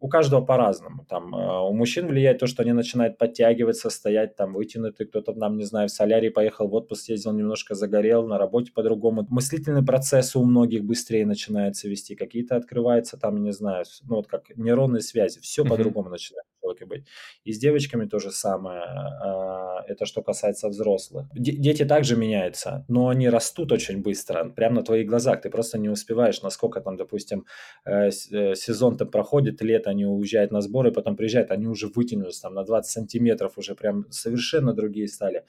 у 0.00 0.08
каждого 0.08 0.44
по-разному. 0.44 1.04
Там, 1.08 1.34
э, 1.34 1.60
у 1.68 1.72
мужчин 1.72 2.06
влияет 2.06 2.38
то, 2.38 2.46
что 2.46 2.62
они 2.62 2.72
начинают 2.72 3.18
подтягиваться, 3.18 3.90
стоять 3.90 4.36
там 4.36 4.54
вытянутый, 4.54 5.06
кто-то 5.06 5.32
там, 5.32 5.56
не 5.56 5.64
знаю, 5.64 5.88
в 5.88 5.90
солярий 5.90 6.30
поехал, 6.30 6.68
в 6.68 6.74
отпуск 6.74 7.08
ездил, 7.08 7.32
немножко 7.32 7.74
загорел, 7.74 8.26
на 8.26 8.38
работе 8.38 8.72
по-другому. 8.72 9.26
Мыслительный 9.30 9.84
процесс 9.84 10.36
у 10.36 10.44
многих 10.44 10.84
быстрее 10.84 11.26
начинается 11.26 11.88
вести, 11.88 12.14
какие-то 12.14 12.56
открываются 12.56 13.16
там, 13.16 13.42
не 13.42 13.52
знаю, 13.52 13.84
ну 14.08 14.16
вот 14.16 14.26
как 14.26 14.56
нейронные 14.56 15.00
связи, 15.02 15.40
все 15.40 15.62
mm-hmm. 15.62 15.68
по-другому 15.68 16.10
начинает 16.10 16.44
человеке 16.75 16.87
быть. 16.87 17.07
И 17.45 17.52
с 17.52 17.59
девочками 17.59 18.07
то 18.07 18.19
же 18.19 18.31
самое. 18.31 18.83
А, 18.83 19.85
это 19.88 20.07
что 20.07 20.23
касается 20.23 20.69
взрослых. 20.69 21.26
Дети 21.35 21.85
также 21.85 22.16
меняются, 22.16 22.85
но 22.88 23.09
они 23.09 23.28
растут 23.28 23.73
очень 23.73 24.02
быстро, 24.02 24.50
прямо 24.57 24.76
на 24.76 24.83
твоих 24.83 25.07
глазах. 25.07 25.40
Ты 25.40 25.50
просто 25.50 25.78
не 25.78 25.88
успеваешь, 25.88 26.43
насколько 26.43 26.81
там, 26.81 26.97
допустим, 26.97 27.45
э, 27.87 28.11
э, 28.33 28.54
сезон 28.54 28.97
там 28.97 29.11
проходит, 29.11 29.62
лето, 29.62 29.90
они 29.90 30.07
уезжают 30.07 30.52
на 30.52 30.61
сборы, 30.61 30.93
потом 30.93 31.16
приезжают, 31.16 31.50
они 31.50 31.66
уже 31.66 31.87
вытянулись 31.87 32.40
там 32.40 32.54
на 32.54 32.64
20 32.64 32.90
сантиметров, 32.90 33.52
уже 33.59 33.75
прям 33.75 34.04
совершенно 34.11 34.73
другие 34.73 35.09
стали. 35.09 35.45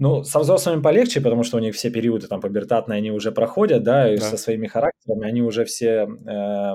Ну, 0.00 0.22
со 0.22 0.38
взрослыми 0.38 0.80
полегче, 0.80 1.20
потому 1.20 1.42
что 1.42 1.56
у 1.56 1.60
них 1.60 1.74
все 1.74 1.90
периоды 1.90 2.28
там 2.28 2.40
пубертатные, 2.40 2.98
они 2.98 3.10
уже 3.10 3.32
проходят, 3.32 3.82
да, 3.82 4.14
и 4.14 4.18
да. 4.18 4.24
со 4.24 4.36
своими 4.36 4.68
характерами, 4.68 5.28
они 5.28 5.42
уже 5.42 5.64
все 5.64 6.06
э, 6.06 6.74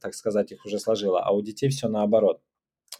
так 0.00 0.14
сказать, 0.14 0.52
их 0.52 0.64
уже 0.64 0.78
сложило, 0.78 1.20
а 1.20 1.32
у 1.32 1.42
детей 1.42 1.68
все 1.68 1.88
наоборот. 1.88 2.40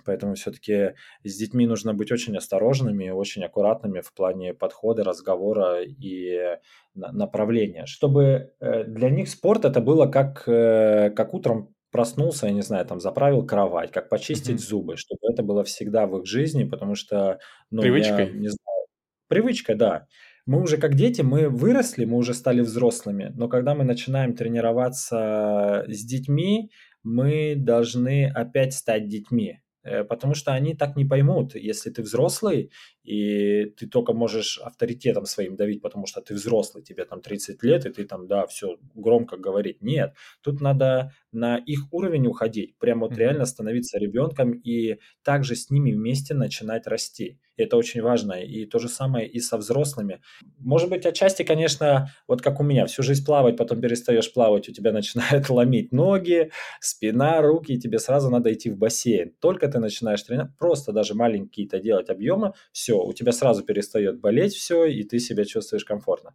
Поэтому 0.04 0.34
все-таки 0.34 0.94
с 1.24 1.36
детьми 1.36 1.66
нужно 1.66 1.92
быть 1.92 2.12
очень 2.12 2.36
осторожными, 2.36 3.10
очень 3.10 3.44
аккуратными 3.44 4.00
в 4.00 4.12
плане 4.12 4.54
подхода, 4.54 5.04
разговора 5.04 5.82
и 5.82 6.58
направления, 6.94 7.86
чтобы 7.86 8.52
э, 8.60 8.84
для 8.84 9.10
них 9.10 9.28
спорт 9.28 9.64
это 9.64 9.80
было 9.80 10.06
как, 10.06 10.48
э, 10.48 11.10
как 11.10 11.34
утром 11.34 11.74
проснулся, 11.90 12.46
я 12.46 12.52
не 12.52 12.62
знаю, 12.62 12.86
там 12.86 13.00
заправил 13.00 13.46
кровать, 13.46 13.92
как 13.92 14.08
почистить 14.08 14.60
mm-hmm. 14.60 14.68
зубы, 14.68 14.96
чтобы 14.96 15.20
это 15.32 15.42
было 15.42 15.64
всегда 15.64 16.06
в 16.06 16.18
их 16.18 16.26
жизни, 16.26 16.64
потому 16.64 16.94
что, 16.94 17.38
ну, 17.70 17.82
Привычкой. 17.82 18.26
я 18.26 18.32
не 18.32 18.48
знаю, 18.48 18.86
привычка, 19.28 19.74
да. 19.74 20.06
Мы 20.48 20.62
уже 20.62 20.78
как 20.78 20.94
дети, 20.94 21.20
мы 21.20 21.50
выросли, 21.50 22.06
мы 22.06 22.16
уже 22.16 22.32
стали 22.32 22.62
взрослыми, 22.62 23.30
но 23.36 23.48
когда 23.48 23.74
мы 23.74 23.84
начинаем 23.84 24.34
тренироваться 24.34 25.84
с 25.86 26.04
детьми, 26.06 26.70
мы 27.02 27.54
должны 27.54 28.32
опять 28.34 28.72
стать 28.72 29.08
детьми, 29.08 29.60
э, 29.82 30.04
потому 30.04 30.32
что 30.34 30.54
они 30.54 30.74
так 30.74 30.96
не 30.96 31.04
поймут, 31.04 31.54
если 31.54 31.90
ты 31.90 32.00
взрослый, 32.00 32.70
и 33.04 33.66
ты 33.76 33.86
только 33.86 34.14
можешь 34.14 34.58
авторитетом 34.64 35.26
своим 35.26 35.54
давить, 35.54 35.82
потому 35.82 36.06
что 36.06 36.22
ты 36.22 36.32
взрослый, 36.32 36.82
тебе 36.82 37.04
там 37.04 37.20
30 37.20 37.62
лет, 37.62 37.84
и 37.84 37.90
ты 37.90 38.06
там, 38.06 38.26
да, 38.26 38.46
все 38.46 38.78
громко 38.94 39.36
говорить. 39.36 39.82
Нет, 39.82 40.14
тут 40.40 40.62
надо 40.62 41.12
на 41.32 41.56
их 41.56 41.92
уровень 41.92 42.26
уходить, 42.26 42.76
прямо 42.78 43.02
вот 43.02 43.12
mm-hmm. 43.12 43.18
реально 43.18 43.44
становиться 43.44 43.98
ребенком 43.98 44.52
и 44.52 44.98
также 45.22 45.56
с 45.56 45.70
ними 45.70 45.92
вместе 45.92 46.34
начинать 46.34 46.86
расти. 46.86 47.38
Это 47.56 47.76
очень 47.76 48.02
важно. 48.02 48.34
И 48.34 48.64
то 48.66 48.78
же 48.78 48.88
самое 48.88 49.28
и 49.28 49.40
со 49.40 49.58
взрослыми. 49.58 50.20
Может 50.58 50.88
быть, 50.90 51.04
отчасти, 51.04 51.42
конечно, 51.42 52.10
вот 52.28 52.40
как 52.40 52.60
у 52.60 52.62
меня, 52.62 52.86
всю 52.86 53.02
жизнь 53.02 53.24
плавать, 53.24 53.56
потом 53.56 53.80
перестаешь 53.80 54.32
плавать, 54.32 54.68
у 54.68 54.72
тебя 54.72 54.92
начинают 54.98 55.50
ломить 55.50 55.92
ноги, 55.92 56.50
спина, 56.80 57.42
руки, 57.42 57.72
и 57.72 57.80
тебе 57.80 57.98
сразу 57.98 58.30
надо 58.30 58.52
идти 58.52 58.70
в 58.70 58.78
бассейн. 58.78 59.34
Только 59.40 59.68
ты 59.68 59.80
начинаешь 59.80 60.22
тренировать, 60.22 60.56
просто 60.56 60.92
даже 60.92 61.14
маленькие-то 61.14 61.80
делать 61.80 62.10
объемы, 62.10 62.52
все, 62.72 63.02
у 63.02 63.12
тебя 63.12 63.32
сразу 63.32 63.64
перестает 63.64 64.20
болеть 64.20 64.54
все, 64.54 64.84
и 64.84 65.02
ты 65.02 65.18
себя 65.18 65.44
чувствуешь 65.44 65.84
комфортно. 65.84 66.34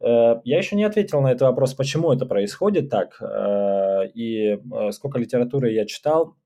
Э, 0.00 0.40
я 0.44 0.58
еще 0.58 0.76
не 0.76 0.84
ответил 0.84 1.20
на 1.20 1.28
этот 1.28 1.42
вопрос, 1.42 1.74
почему 1.74 2.12
это 2.12 2.26
происходит 2.26 2.90
так, 2.90 3.16
э, 3.20 4.08
и 4.14 4.58
э, 4.58 4.92
сколько 4.92 5.18
литературы 5.18 5.72
я 5.72 5.86
читал, 5.86 6.36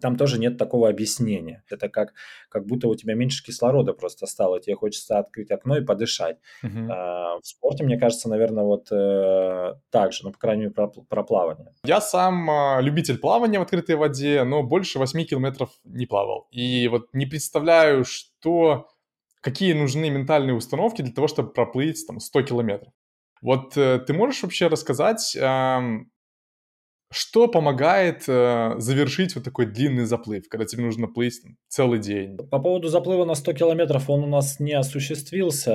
там 0.00 0.16
тоже 0.16 0.38
нет 0.38 0.58
такого 0.58 0.88
объяснения. 0.88 1.62
Это 1.70 1.88
как, 1.88 2.12
как 2.48 2.66
будто 2.66 2.88
у 2.88 2.94
тебя 2.94 3.14
меньше 3.14 3.44
кислорода 3.44 3.92
просто 3.92 4.26
стало, 4.26 4.60
тебе 4.60 4.76
хочется 4.76 5.18
открыть 5.18 5.50
окно 5.50 5.76
и 5.78 5.84
подышать. 5.84 6.38
Uh-huh. 6.62 6.90
А, 6.90 7.38
в 7.40 7.46
спорте, 7.46 7.84
мне 7.84 7.98
кажется, 7.98 8.28
наверное, 8.28 8.64
вот 8.64 8.88
э, 8.90 9.74
так 9.90 10.12
же, 10.12 10.24
ну, 10.24 10.32
по 10.32 10.38
крайней 10.38 10.62
мере, 10.62 10.74
про, 10.74 10.88
про 10.88 11.22
плавание. 11.22 11.72
Я 11.84 12.00
сам 12.00 12.50
э, 12.50 12.82
любитель 12.82 13.18
плавания 13.18 13.58
в 13.58 13.62
открытой 13.62 13.96
воде, 13.96 14.44
но 14.44 14.62
больше 14.62 14.98
8 14.98 15.24
километров 15.24 15.70
не 15.84 16.06
плавал. 16.06 16.48
И 16.50 16.88
вот 16.88 17.08
не 17.12 17.26
представляю, 17.26 18.04
что 18.04 18.88
какие 19.44 19.74
нужны 19.74 20.08
ментальные 20.08 20.54
установки 20.54 21.02
для 21.02 21.12
того, 21.12 21.28
чтобы 21.28 21.52
проплыть 21.52 22.06
там 22.06 22.18
100 22.18 22.42
километров. 22.42 22.92
Вот 23.42 23.76
э, 23.76 23.98
ты 23.98 24.14
можешь 24.14 24.42
вообще 24.42 24.68
рассказать, 24.68 25.36
что 27.14 27.46
помогает 27.46 28.24
э, 28.26 28.74
завершить 28.78 29.36
вот 29.36 29.44
такой 29.44 29.66
длинный 29.66 30.04
заплыв, 30.04 30.48
когда 30.48 30.64
тебе 30.64 30.82
нужно 30.82 31.06
плыть 31.06 31.40
целый 31.68 32.00
день? 32.00 32.36
По 32.36 32.58
поводу 32.58 32.88
заплыва 32.88 33.24
на 33.24 33.34
100 33.34 33.52
километров, 33.52 34.10
он 34.10 34.24
у 34.24 34.26
нас 34.26 34.58
не 34.58 34.72
осуществился 34.72 35.72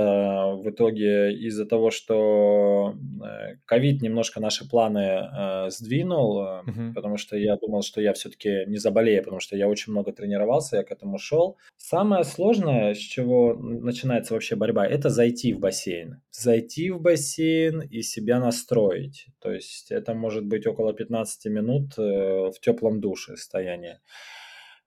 в 0.55 0.69
итоге 0.69 1.34
из-за 1.34 1.65
того, 1.65 1.91
что 1.91 2.93
э, 2.93 3.55
ковид 3.65 4.01
немножко 4.01 4.41
наши 4.41 4.67
планы 4.67 5.00
э, 5.00 5.69
сдвинул, 5.69 6.41
uh-huh. 6.41 6.93
потому 6.93 7.17
что 7.17 7.38
я 7.38 7.55
думал, 7.55 7.84
что 7.84 8.01
я 8.01 8.12
все-таки 8.13 8.65
не 8.67 8.77
заболею, 8.77 9.24
потому 9.24 9.39
что 9.39 9.55
я 9.55 9.69
очень 9.69 9.93
много 9.93 10.12
тренировался, 10.12 10.77
я 10.77 10.84
к 10.84 10.91
этому 10.91 11.17
шел. 11.17 11.58
Самое 11.77 12.25
сложное, 12.25 12.93
с 12.93 12.98
чего 12.98 13.53
начинается 13.53 14.34
вообще 14.34 14.55
борьба, 14.55 14.86
это 14.86 15.10
зайти 15.10 15.53
в 15.53 15.60
бассейн. 15.60 16.22
Зайти 16.31 16.91
в 16.91 17.01
бассейн 17.01 17.81
и 17.81 18.01
себя 18.01 18.39
настроить. 18.39 19.27
То 19.39 19.51
есть 19.51 19.91
это 19.91 20.13
может 20.13 20.46
быть 20.46 20.67
около 20.67 20.93
15 20.93 21.28
15 21.29 21.45
минут 21.51 21.98
э, 21.98 22.51
в 22.51 22.59
теплом 22.62 23.01
душе 23.01 23.36
состояние. 23.36 24.00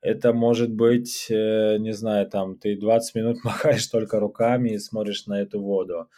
Это 0.01 0.33
может 0.33 0.73
быть, 0.73 1.27
э, 1.31 1.77
не 1.79 1.93
знаю, 1.93 2.29
там 2.29 2.59
ты 2.59 2.77
20 2.77 3.15
минут 3.15 3.39
махаешь 3.45 3.87
только 3.87 4.19
руками 4.19 4.71
и 4.71 4.79
смотришь 4.79 5.27
на 5.27 5.41
эту 5.41 5.61
воду. 5.61 6.09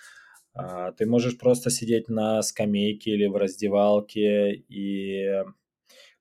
А, 0.54 0.92
ты 0.92 1.06
можешь 1.06 1.36
просто 1.36 1.70
сидеть 1.70 2.08
на 2.08 2.42
скамейке 2.42 3.10
или 3.10 3.26
в 3.26 3.36
раздевалке 3.36 4.52
и 4.54 5.42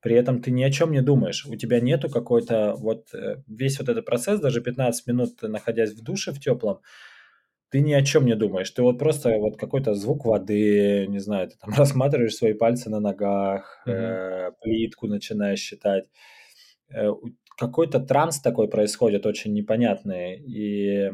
при 0.02 0.16
этом 0.16 0.42
ты 0.42 0.52
ни 0.52 0.64
о 0.64 0.72
чем 0.72 0.92
не 0.92 1.02
думаешь. 1.02 1.46
У 1.46 1.56
тебя 1.56 1.80
нету 1.80 2.10
какой-то 2.10 2.76
вот 2.78 3.14
э, 3.14 3.38
весь 3.48 3.80
вот 3.80 3.90
этот 3.90 4.06
процесс, 4.06 4.40
даже 4.40 4.62
15 4.62 5.08
минут 5.08 5.42
находясь 5.44 5.94
в 5.94 6.04
душе 6.04 6.32
в 6.32 6.40
теплом, 6.40 6.82
ты 7.74 7.82
ни 7.82 7.94
о 7.94 8.04
чем 8.04 8.26
не 8.26 8.36
думаешь. 8.36 8.70
Ты 8.70 8.84
вот 8.84 9.00
просто 9.00 9.40
вот 9.40 9.58
какой-то 9.58 9.96
звук 9.96 10.26
воды, 10.26 11.08
не 11.08 11.18
знаю, 11.20 11.48
ты 11.48 11.56
там 11.58 11.74
рассматриваешь 11.78 12.36
свои 12.36 12.54
пальцы 12.54 12.92
на 12.92 13.00
ногах, 13.00 13.82
mm-hmm. 13.88 13.92
э, 13.92 14.52
плитку 14.62 15.08
начинаешь 15.08 15.60
считать. 15.60 16.06
Э, 16.94 17.10
какой-то 17.58 18.00
транс 18.00 18.40
такой 18.42 18.68
происходит 18.68 19.26
очень 19.26 19.54
непонятный 19.54 20.38
и 20.38 21.14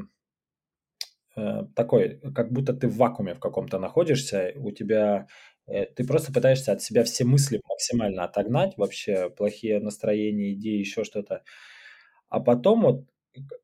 э, 1.37 1.63
такой, 1.75 2.19
как 2.35 2.51
будто 2.51 2.73
ты 2.73 2.89
в 2.89 2.97
вакууме 2.97 3.35
в 3.35 3.39
каком-то 3.39 3.79
находишься, 3.79 4.51
у 4.57 4.71
тебя 4.71 5.27
э, 5.65 5.85
ты 5.85 6.05
просто 6.05 6.33
пытаешься 6.33 6.73
от 6.73 6.81
себя 6.81 7.05
все 7.05 7.23
мысли 7.23 7.61
максимально 7.69 8.25
отогнать, 8.25 8.73
вообще 8.75 9.29
плохие 9.29 9.79
настроения, 9.79 10.51
идеи, 10.51 10.79
еще 10.79 11.05
что-то. 11.05 11.41
А 12.27 12.41
потом 12.41 12.81
вот 12.81 13.05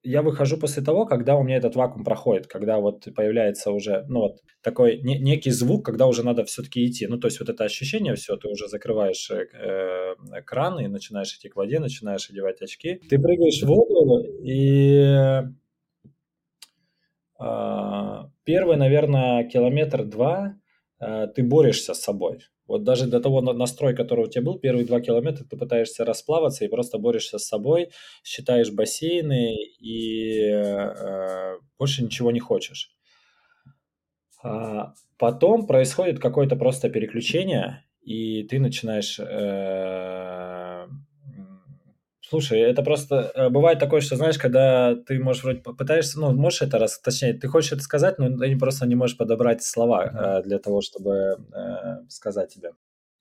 я 0.04 0.22
выхожу 0.22 0.58
после 0.58 0.84
того, 0.84 1.06
когда 1.06 1.36
у 1.36 1.44
меня 1.44 1.58
этот 1.58 1.76
вакуум 1.76 2.04
проходит, 2.04 2.48
когда 2.48 2.80
вот 2.80 3.08
появляется 3.16 3.72
уже, 3.72 4.06
ну 4.08 4.20
вот 4.22 4.38
такой 4.62 5.02
не, 5.02 5.20
некий 5.20 5.52
звук, 5.52 5.86
когда 5.86 6.08
уже 6.08 6.24
надо 6.24 6.46
все-таки 6.46 6.86
идти. 6.86 7.08
Ну 7.08 7.18
то 7.18 7.28
есть 7.28 7.40
вот 7.40 7.50
это 7.50 7.64
ощущение 7.64 8.16
все, 8.16 8.38
ты 8.38 8.48
уже 8.48 8.68
закрываешь 8.68 9.30
э, 9.32 9.48
э, 9.54 10.42
кран 10.44 10.80
и 10.80 10.88
начинаешь 10.88 11.34
идти 11.36 11.50
к 11.50 11.56
воде, 11.56 11.80
начинаешь 11.80 12.30
одевать 12.30 12.62
очки. 12.62 13.02
Ты 13.10 13.20
прыгаешь 13.20 13.62
в 13.62 13.68
воду 13.68 14.24
и 14.44 15.42
э, 17.40 18.24
первый, 18.44 18.78
наверное, 18.78 19.44
километр-два 19.50 20.56
ты 21.00 21.44
борешься 21.44 21.94
с 21.94 22.02
собой. 22.02 22.40
Вот 22.68 22.84
даже 22.84 23.06
до 23.06 23.20
того 23.20 23.42
настрой, 23.42 23.96
который 23.96 24.26
у 24.26 24.30
тебя 24.30 24.44
был, 24.44 24.58
первые 24.58 24.86
два 24.86 25.00
километра 25.00 25.46
ты 25.46 25.56
пытаешься 25.56 26.04
расплаваться 26.04 26.66
и 26.66 26.68
просто 26.68 26.98
борешься 26.98 27.38
с 27.38 27.48
собой, 27.48 27.92
считаешь 28.24 28.72
бассейны 28.72 29.56
и 29.80 30.50
э, 30.50 31.58
больше 31.78 32.04
ничего 32.04 32.32
не 32.32 32.40
хочешь. 32.40 32.92
А 34.44 34.94
потом 35.18 35.68
происходит 35.68 36.20
какое-то 36.20 36.56
просто 36.56 36.90
переключение, 36.90 37.84
и 38.02 38.44
ты 38.44 38.60
начинаешь 38.60 39.20
э, 39.20 39.24
Слушай, 42.28 42.60
это 42.62 42.82
просто 42.82 43.32
э, 43.36 43.50
бывает 43.50 43.80
такое, 43.80 44.02
что 44.02 44.16
знаешь, 44.16 44.38
когда 44.40 44.96
ты 44.96 45.20
можешь 45.20 45.44
вроде 45.44 45.60
пытаешься, 45.60 46.20
ну, 46.20 46.32
можешь 46.34 46.64
это 46.64 46.80
раз, 46.80 47.00
точнее, 47.00 47.34
ты 47.34 47.48
хочешь 47.48 47.74
это 47.74 47.82
сказать, 47.82 48.18
но 48.18 48.36
ты 48.38 48.58
просто 48.58 48.88
не 48.88 48.96
можешь 48.96 49.18
подобрать 49.18 49.64
слова 49.64 50.40
э, 50.40 50.44
для 50.44 50.58
того, 50.58 50.82
чтобы 50.82 51.38
э, 51.54 52.10
сказать 52.10 52.54
тебе. 52.54 52.72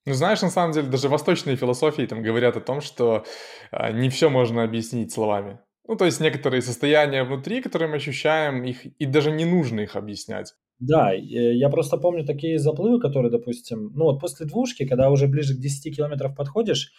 Ну, 0.07 0.13
знаешь, 0.13 0.41
на 0.41 0.49
самом 0.49 0.71
деле, 0.71 0.87
даже 0.87 1.09
восточные 1.09 1.55
философии 1.55 2.05
там 2.05 2.23
говорят 2.23 2.57
о 2.57 2.61
том, 2.61 2.81
что 2.81 3.25
э, 3.71 3.91
не 3.91 4.09
все 4.09 4.29
можно 4.29 4.63
объяснить 4.63 5.11
словами. 5.11 5.59
Ну, 5.87 5.95
то 5.95 6.05
есть 6.05 6.19
некоторые 6.19 6.63
состояния 6.63 7.23
внутри, 7.23 7.61
которые 7.61 7.89
мы 7.89 7.97
ощущаем, 7.97 8.63
их 8.63 8.85
и 8.85 9.05
даже 9.05 9.29
не 9.29 9.45
нужно 9.45 9.81
их 9.81 9.95
объяснять. 9.95 10.55
Да, 10.79 11.11
я 11.13 11.69
просто 11.69 11.97
помню 11.97 12.25
такие 12.25 12.59
заплывы, 12.59 12.99
которые, 12.99 13.31
допустим, 13.31 13.91
ну 13.95 14.05
вот 14.05 14.19
после 14.19 14.45
двушки, 14.45 14.85
когда 14.85 15.09
уже 15.09 15.27
ближе 15.27 15.55
к 15.55 15.59
10 15.59 15.95
километров 15.95 16.35
подходишь, 16.35 16.91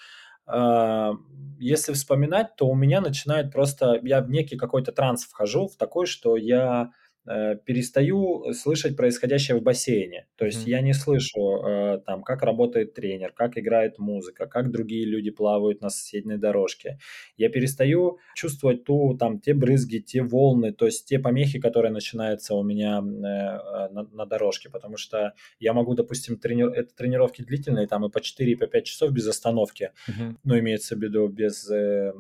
если 1.59 1.93
вспоминать, 1.95 2.57
то 2.57 2.69
у 2.69 2.75
меня 2.75 3.01
начинает 3.01 3.53
просто, 3.53 3.99
я 4.03 4.21
в 4.21 4.31
некий 4.31 4.57
какой-то 4.57 4.93
транс 4.93 5.25
вхожу, 5.25 5.69
в 5.69 5.77
такой, 5.77 6.07
что 6.07 6.37
я 6.37 6.91
Э, 7.29 7.57
перестаю 7.57 8.53
слышать 8.53 8.97
происходящее 8.97 9.57
в 9.59 9.63
бассейне. 9.63 10.27
То 10.37 10.47
есть 10.47 10.67
mm-hmm. 10.67 10.71
я 10.71 10.81
не 10.81 10.95
слышу 10.95 11.57
э, 11.57 11.99
там, 12.07 12.23
как 12.23 12.43
работает 12.43 12.95
тренер, 12.95 13.33
как 13.33 13.59
играет 13.59 13.99
музыка, 13.99 14.47
как 14.47 14.71
другие 14.71 15.05
люди 15.05 15.31
плавают 15.31 15.81
на 15.81 15.91
соседней 15.91 16.37
дорожке. 16.37 16.99
Я 17.37 17.49
перестаю 17.49 18.19
чувствовать 18.37 18.85
ту, 18.85 19.17
там, 19.19 19.41
те 19.41 19.55
брызги, 19.55 19.99
те 19.99 20.23
волны, 20.23 20.73
то 20.73 20.87
есть 20.87 21.09
те 21.09 21.19
помехи, 21.19 21.59
которые 21.59 21.91
начинаются 21.91 22.55
у 22.55 22.63
меня 22.63 22.99
э, 22.99 23.03
на, 23.03 24.09
на 24.13 24.27
дорожке, 24.27 24.71
потому 24.71 24.97
что 24.97 25.33
я 25.59 25.73
могу, 25.73 25.95
допустим, 25.95 26.39
трени... 26.39 26.73
это 26.73 26.95
тренировки 26.95 27.43
длительные, 27.43 27.89
там 27.89 28.05
и 28.05 28.09
по 28.09 28.21
4, 28.21 28.53
и 28.53 28.55
по 28.55 28.69
5 28.69 28.85
часов 28.85 29.11
без 29.11 29.27
остановки, 29.27 29.91
mm-hmm. 30.09 30.37
ну, 30.45 30.59
имеется 30.61 30.95
в 30.95 31.03
виду 31.03 31.27
без 31.27 31.69
э, 31.71 32.13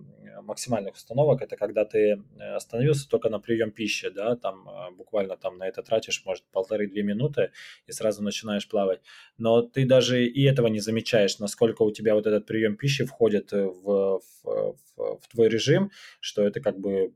максимальных 0.42 0.94
установок, 0.94 1.42
это 1.42 1.56
когда 1.56 1.84
ты 1.84 2.22
остановился 2.54 3.08
только 3.08 3.28
на 3.28 3.38
прием 3.38 3.70
пищи, 3.70 4.08
да, 4.10 4.36
там 4.36 4.68
буквально 4.96 5.36
там 5.36 5.58
на 5.58 5.66
это 5.66 5.82
тратишь, 5.82 6.22
может, 6.24 6.44
полторы-две 6.52 7.02
минуты 7.02 7.50
и 7.86 7.92
сразу 7.92 8.22
начинаешь 8.22 8.68
плавать. 8.68 9.00
Но 9.38 9.62
ты 9.62 9.86
даже 9.86 10.24
и 10.24 10.42
этого 10.44 10.68
не 10.68 10.80
замечаешь, 10.80 11.38
насколько 11.38 11.82
у 11.82 11.90
тебя 11.90 12.14
вот 12.14 12.26
этот 12.26 12.46
прием 12.46 12.76
пищи 12.76 13.04
входит 13.04 13.52
в, 13.52 13.82
в, 13.84 14.20
в, 14.44 14.74
в 14.96 15.28
твой 15.30 15.48
режим, 15.48 15.90
что 16.20 16.46
это 16.46 16.60
как 16.60 16.78
бы 16.78 17.12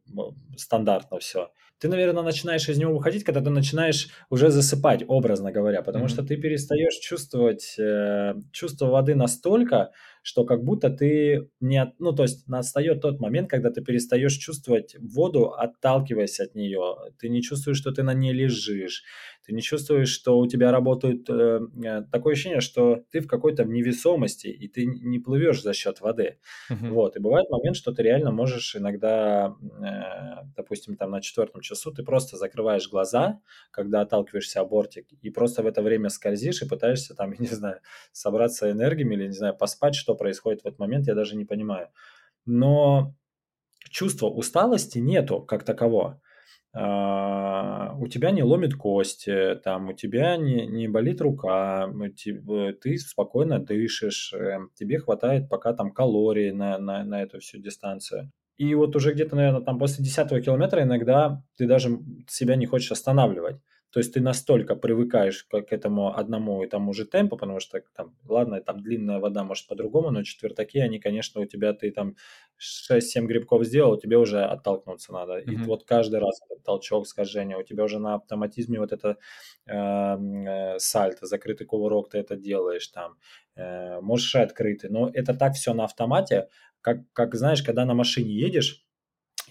стандартно 0.57 1.19
все 1.19 1.51
ты, 1.81 1.89
наверное, 1.89 2.23
начинаешь 2.23 2.69
из 2.69 2.77
него 2.77 2.93
выходить, 2.93 3.25
когда 3.25 3.41
ты 3.41 3.49
начинаешь 3.49 4.09
уже 4.29 4.51
засыпать, 4.51 5.03
образно 5.09 5.51
говоря, 5.51 5.81
потому 5.83 6.05
mm-hmm. 6.05 6.09
что 6.09 6.23
ты 6.23 6.37
перестаешь 6.37 6.95
чувствовать 6.97 7.75
э, 7.79 8.35
чувство 8.53 8.87
воды 8.87 9.15
настолько, 9.15 9.91
что 10.23 10.45
как 10.45 10.65
будто 10.65 10.91
ты 10.91 11.49
не... 11.61 11.93
Ну, 11.99 12.13
то 12.13 12.25
есть 12.25 12.47
настает 12.49 13.01
тот 13.01 13.21
момент, 13.21 13.49
когда 13.49 13.71
ты 13.71 13.83
перестаешь 13.83 14.35
чувствовать 14.35 14.97
воду, 14.99 15.53
отталкиваясь 15.53 16.41
от 16.41 16.55
нее. 16.55 16.97
Ты 17.19 17.29
не 17.29 17.43
чувствуешь, 17.43 17.79
что 17.79 17.93
ты 17.93 18.03
на 18.03 18.15
ней 18.15 18.33
лежишь. 18.33 19.05
Ты 19.47 19.55
не 19.55 19.63
чувствуешь, 19.63 20.11
что 20.11 20.39
у 20.39 20.47
тебя 20.47 20.71
работает... 20.71 21.29
Э, 21.31 21.61
э 21.83 22.03
такое 22.13 22.35
ощущение, 22.35 22.61
что 22.61 23.03
ты 23.11 23.21
в 23.21 23.27
какой-то 23.27 23.65
невесомости, 23.65 24.49
и 24.49 24.69
ты 24.69 24.85
не 24.85 25.19
плывешь 25.19 25.63
за 25.63 25.73
счет 25.73 26.01
воды. 26.01 26.39
Uh-huh. 26.71 26.91
Вот. 26.91 27.17
И 27.17 27.21
бывает 27.21 27.49
момент, 27.51 27.77
что 27.77 27.93
ты 27.93 28.03
реально 28.03 28.31
можешь 28.31 28.77
иногда, 28.77 29.55
э, 29.61 30.47
допустим, 30.57 30.97
там 30.97 31.11
на 31.11 31.21
четвертом 31.21 31.61
часу 31.63 31.93
ты 31.93 32.03
просто 32.03 32.37
закрываешь 32.37 32.89
глаза, 32.89 33.41
когда 33.71 34.03
отталкиваешься 34.03 34.61
о 34.61 34.65
бортик, 34.65 35.07
и 35.23 35.31
просто 35.31 35.63
в 35.63 35.67
это 35.67 35.83
время 35.83 36.09
скользишь 36.09 36.63
и 36.63 36.69
пытаешься 36.69 37.15
там, 37.15 37.33
я 37.39 37.39
не 37.39 37.47
знаю, 37.47 37.81
собраться 38.13 38.71
энергиями 38.71 39.15
или, 39.15 39.27
не 39.27 39.33
знаю, 39.33 39.57
поспать, 39.57 39.95
что 39.95 40.15
происходит 40.15 40.63
в 40.63 40.67
этот 40.67 40.79
момент, 40.79 41.07
я 41.07 41.15
даже 41.15 41.37
не 41.37 41.45
понимаю. 41.45 41.89
Но 42.47 43.15
чувства 43.91 44.27
усталости 44.27 44.99
нету 44.99 45.43
как 45.43 45.65
такового. 45.65 46.21
А, 46.73 47.97
у 47.99 48.07
тебя 48.07 48.31
не 48.31 48.45
ломит 48.45 48.75
кости, 48.75 49.57
там, 49.65 49.89
у 49.89 49.93
тебя 49.93 50.37
не, 50.37 50.67
не 50.67 50.87
болит 50.87 51.21
рука, 51.21 51.93
ты 52.81 52.97
спокойно 52.99 53.59
дышишь, 53.59 54.33
э, 54.33 54.59
тебе 54.75 54.99
хватает 54.99 55.49
пока 55.49 55.73
там 55.73 55.91
калорий 55.91 56.53
на, 56.53 56.79
на, 56.79 57.03
на 57.03 57.23
эту 57.23 57.41
всю 57.41 57.59
дистанцию. 57.59 58.31
И 58.61 58.75
вот 58.75 58.95
уже 58.95 59.15
где-то, 59.15 59.37
наверное, 59.37 59.63
там 59.63 59.79
после 59.79 60.05
10 60.05 60.45
километра 60.45 60.83
иногда 60.83 61.43
ты 61.57 61.67
даже 61.67 61.99
себя 62.29 62.57
не 62.57 62.67
хочешь 62.67 62.93
останавливать. 62.93 63.57
То 63.91 64.01
есть 64.01 64.13
ты 64.13 64.21
настолько 64.21 64.77
привыкаешь 64.77 65.45
к, 65.45 65.63
к 65.63 65.73
этому 65.73 66.15
одному 66.15 66.63
и 66.63 66.69
тому 66.69 66.93
же 66.93 67.07
темпу, 67.07 67.39
потому 67.39 67.59
что 67.59 67.83
там, 67.97 68.15
ладно, 68.29 68.61
там 68.61 68.83
длинная 68.83 69.19
вода 69.19 69.45
может 69.45 69.67
по-другому, 69.67 70.11
но 70.11 70.25
четвертаки, 70.25 70.79
они, 70.79 71.01
конечно, 71.01 71.41
у 71.41 71.47
тебя, 71.47 71.73
ты 71.73 71.91
там 71.91 72.17
6-7 72.93 73.25
грибков 73.25 73.65
сделал, 73.65 73.97
тебе 73.97 74.19
уже 74.19 74.45
оттолкнуться 74.45 75.13
надо. 75.13 75.39
Mm-hmm. 75.39 75.53
И 75.53 75.57
вот 75.57 75.85
каждый 75.85 76.21
раз 76.21 76.41
этот 76.45 76.63
толчок, 76.63 77.07
скольжение, 77.07 77.57
у 77.57 77.63
тебя 77.63 77.85
уже 77.85 77.99
на 77.99 78.17
автоматизме 78.17 78.79
вот 78.79 78.93
это 78.93 79.17
эм, 79.67 80.47
э, 80.47 80.79
сальто, 80.79 81.25
закрытый 81.27 81.67
кувырок, 81.67 82.11
ты 82.11 82.19
это 82.19 82.37
делаешь 82.37 82.87
там, 82.89 83.17
э, 83.57 84.01
можешь 84.03 84.37
открытый, 84.37 84.91
но 84.91 85.11
это 85.13 85.35
так 85.35 85.55
все 85.55 85.73
на 85.73 85.85
автомате, 85.85 86.49
как, 86.83 86.99
как 87.13 87.35
знаешь, 87.35 87.63
когда 87.63 87.85
на 87.85 87.95
машине 87.95 88.35
едешь, 88.35 88.87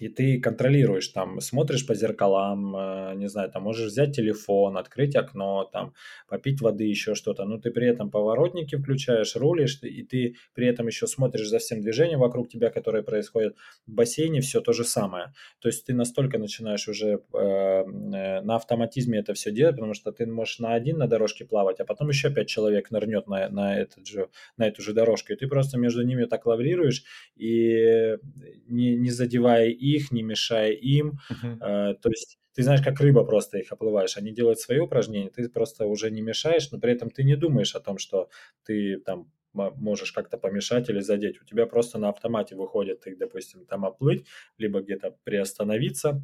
и 0.00 0.08
ты 0.08 0.40
контролируешь, 0.40 1.08
там, 1.08 1.40
смотришь 1.40 1.86
по 1.86 1.94
зеркалам, 1.94 2.74
э, 2.74 3.14
не 3.16 3.28
знаю, 3.28 3.50
там, 3.50 3.64
можешь 3.64 3.92
взять 3.92 4.16
телефон, 4.16 4.78
открыть 4.78 5.14
окно, 5.14 5.68
там, 5.70 5.92
попить 6.26 6.62
воды, 6.62 6.84
еще 6.84 7.14
что-то, 7.14 7.44
но 7.44 7.58
ты 7.58 7.70
при 7.70 7.86
этом 7.86 8.10
поворотники 8.10 8.76
включаешь, 8.76 9.36
рулишь, 9.36 9.78
и 9.82 10.02
ты 10.02 10.36
при 10.54 10.66
этом 10.66 10.86
еще 10.86 11.06
смотришь 11.06 11.48
за 11.48 11.58
всем 11.58 11.82
движением 11.82 12.20
вокруг 12.20 12.48
тебя, 12.48 12.70
которое 12.70 13.02
происходит 13.02 13.56
в 13.86 13.92
бассейне, 13.92 14.40
все 14.40 14.62
то 14.62 14.72
же 14.72 14.84
самое. 14.84 15.34
То 15.60 15.68
есть 15.68 15.84
ты 15.84 15.92
настолько 15.92 16.38
начинаешь 16.38 16.88
уже 16.88 17.20
э, 17.34 17.38
э, 17.38 18.40
на 18.40 18.56
автоматизме 18.56 19.18
это 19.18 19.34
все 19.34 19.50
делать, 19.52 19.76
потому 19.76 19.92
что 19.92 20.12
ты 20.12 20.24
можешь 20.24 20.60
на 20.60 20.72
один 20.72 20.96
на 20.96 21.08
дорожке 21.08 21.44
плавать, 21.44 21.78
а 21.80 21.84
потом 21.84 22.08
еще 22.08 22.30
пять 22.30 22.48
человек 22.48 22.90
нырнет 22.90 23.26
на, 23.26 23.50
на, 23.50 23.78
этот 23.78 24.06
же, 24.06 24.28
на 24.56 24.66
эту 24.66 24.80
же 24.80 24.94
дорожку, 24.94 25.34
и 25.34 25.36
ты 25.36 25.46
просто 25.46 25.78
между 25.78 26.02
ними 26.02 26.24
так 26.24 26.46
лаврируешь, 26.46 27.04
и 27.36 28.16
не, 28.66 28.96
не 28.96 29.10
задевая 29.10 29.68
и 29.68 29.89
их, 29.96 30.10
не 30.12 30.22
мешая 30.22 30.72
им. 30.72 31.18
Uh-huh. 31.30 31.94
то 31.94 32.08
есть 32.08 32.38
ты 32.54 32.62
знаешь, 32.62 32.82
как 32.82 33.00
рыба 33.00 33.24
просто 33.24 33.58
их 33.58 33.72
оплываешь. 33.72 34.16
Они 34.16 34.32
делают 34.32 34.58
свои 34.58 34.78
упражнения, 34.78 35.30
ты 35.30 35.48
просто 35.48 35.86
уже 35.86 36.10
не 36.10 36.20
мешаешь, 36.20 36.70
но 36.72 36.78
при 36.78 36.92
этом 36.92 37.10
ты 37.10 37.22
не 37.22 37.36
думаешь 37.36 37.76
о 37.76 37.80
том, 37.80 37.98
что 37.98 38.28
ты 38.64 38.98
там 38.98 39.30
можешь 39.52 40.12
как-то 40.12 40.38
помешать 40.38 40.88
или 40.90 41.00
задеть. 41.00 41.40
У 41.40 41.44
тебя 41.44 41.66
просто 41.66 41.98
на 41.98 42.08
автомате 42.08 42.56
выходит 42.56 43.06
их, 43.06 43.18
допустим, 43.18 43.66
там 43.66 43.84
оплыть, 43.84 44.26
либо 44.58 44.80
где-то 44.80 45.16
приостановиться 45.24 46.22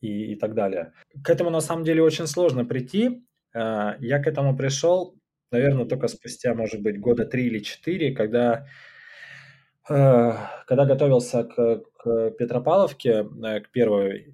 и, 0.00 0.32
и 0.32 0.36
так 0.36 0.54
далее. 0.54 0.92
К 1.22 1.30
этому 1.30 1.50
на 1.50 1.60
самом 1.60 1.84
деле 1.84 2.02
очень 2.02 2.26
сложно 2.26 2.64
прийти. 2.64 3.24
Я 3.54 4.22
к 4.22 4.26
этому 4.26 4.56
пришел, 4.56 5.14
наверное, 5.52 5.86
только 5.86 6.08
спустя, 6.08 6.54
может 6.54 6.82
быть, 6.82 7.00
года 7.00 7.24
три 7.24 7.46
или 7.46 7.60
четыре, 7.60 8.14
когда 8.14 8.66
Когда 9.86 10.86
готовился 10.86 11.44
к, 11.44 11.84
Петропавловке, 12.04 13.24
к 13.24 13.70
первой, 13.70 14.26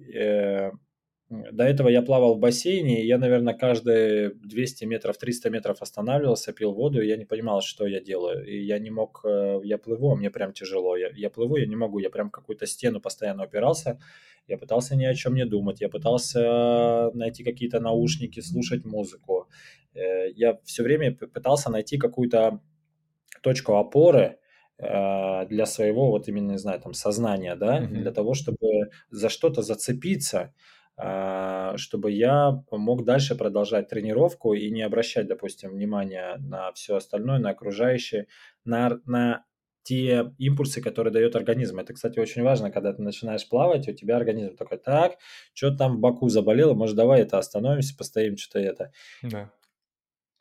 до 1.31 1.63
этого 1.63 1.87
я 1.87 2.01
плавал 2.01 2.35
в 2.35 2.39
бассейне, 2.39 3.01
и 3.01 3.07
я, 3.07 3.17
наверное, 3.17 3.53
каждые 3.53 4.31
200 4.31 4.83
метров, 4.83 5.17
300 5.17 5.49
метров 5.49 5.81
останавливался, 5.81 6.51
пил 6.51 6.73
воду, 6.73 7.01
и 7.01 7.07
я 7.07 7.15
не 7.15 7.23
понимал, 7.23 7.61
что 7.61 7.87
я 7.87 8.01
делаю. 8.01 8.45
И 8.45 8.61
я 8.61 8.79
не 8.79 8.89
мог, 8.89 9.21
э, 9.23 9.61
я 9.63 9.77
плыву, 9.77 10.11
а 10.11 10.15
мне 10.15 10.29
прям 10.29 10.51
тяжело. 10.51 10.97
Я, 10.97 11.09
я 11.15 11.29
плыву, 11.29 11.55
я 11.55 11.65
не 11.65 11.77
могу, 11.77 11.99
я 11.99 12.09
прям 12.09 12.31
какую-то 12.31 12.65
стену 12.65 12.99
постоянно 12.99 13.43
опирался. 13.43 13.97
Я 14.47 14.57
пытался 14.57 14.97
ни 14.97 15.05
о 15.05 15.13
чем 15.13 15.35
не 15.35 15.45
думать, 15.45 15.79
я 15.79 15.87
пытался 15.87 17.11
найти 17.13 17.45
какие-то 17.45 17.79
наушники, 17.79 18.41
слушать 18.41 18.83
музыку. 18.83 19.47
Э, 19.93 20.29
я 20.31 20.59
все 20.65 20.83
время 20.83 21.15
пытался 21.15 21.71
найти 21.71 21.97
какую-то 21.97 22.59
точку 23.41 23.75
опоры, 23.75 24.21
э, 24.21 24.40
для 24.81 25.65
своего 25.67 26.09
вот 26.09 26.27
именно, 26.27 26.53
не 26.53 26.57
знаю, 26.57 26.79
там 26.81 26.93
сознания, 26.93 27.55
да, 27.55 27.79
mm-hmm. 27.79 27.87
для 27.87 28.11
того, 28.11 28.33
чтобы 28.33 28.89
за 29.11 29.29
что-то 29.29 29.61
зацепиться, 29.61 30.53
а, 30.97 31.77
чтобы 31.77 32.11
я 32.11 32.63
мог 32.71 33.05
дальше 33.05 33.35
продолжать 33.35 33.89
тренировку 33.89 34.53
и 34.53 34.69
не 34.69 34.81
обращать, 34.81 35.27
допустим, 35.27 35.71
внимания 35.71 36.35
на 36.39 36.71
все 36.73 36.97
остальное, 36.97 37.39
на 37.39 37.51
окружающее, 37.51 38.27
на, 38.65 38.99
на 39.05 39.43
те 39.83 40.31
импульсы, 40.37 40.81
которые 40.81 41.11
дает 41.11 41.35
организм. 41.35 41.79
Это, 41.79 41.93
кстати, 41.93 42.19
очень 42.19 42.43
важно, 42.43 42.71
когда 42.71 42.93
ты 42.93 43.01
начинаешь 43.01 43.47
плавать, 43.47 43.87
у 43.87 43.93
тебя 43.93 44.17
организм 44.17 44.55
такой, 44.55 44.77
так, 44.77 45.13
что 45.53 45.75
там 45.75 45.97
в 45.97 45.99
боку 45.99 46.29
заболело, 46.29 46.73
может, 46.73 46.95
давай 46.95 47.21
это 47.21 47.39
остановимся, 47.39 47.97
постоим, 47.97 48.37
что-то 48.37 48.59
это. 48.59 48.91
Да. 49.23 49.51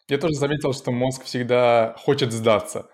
Я 0.09 0.19
тоже 0.19 0.35
заметил, 0.35 0.73
что 0.73 0.91
мозг 0.91 1.25
всегда 1.25 1.95
хочет 1.97 2.33
сдаться. 2.33 2.91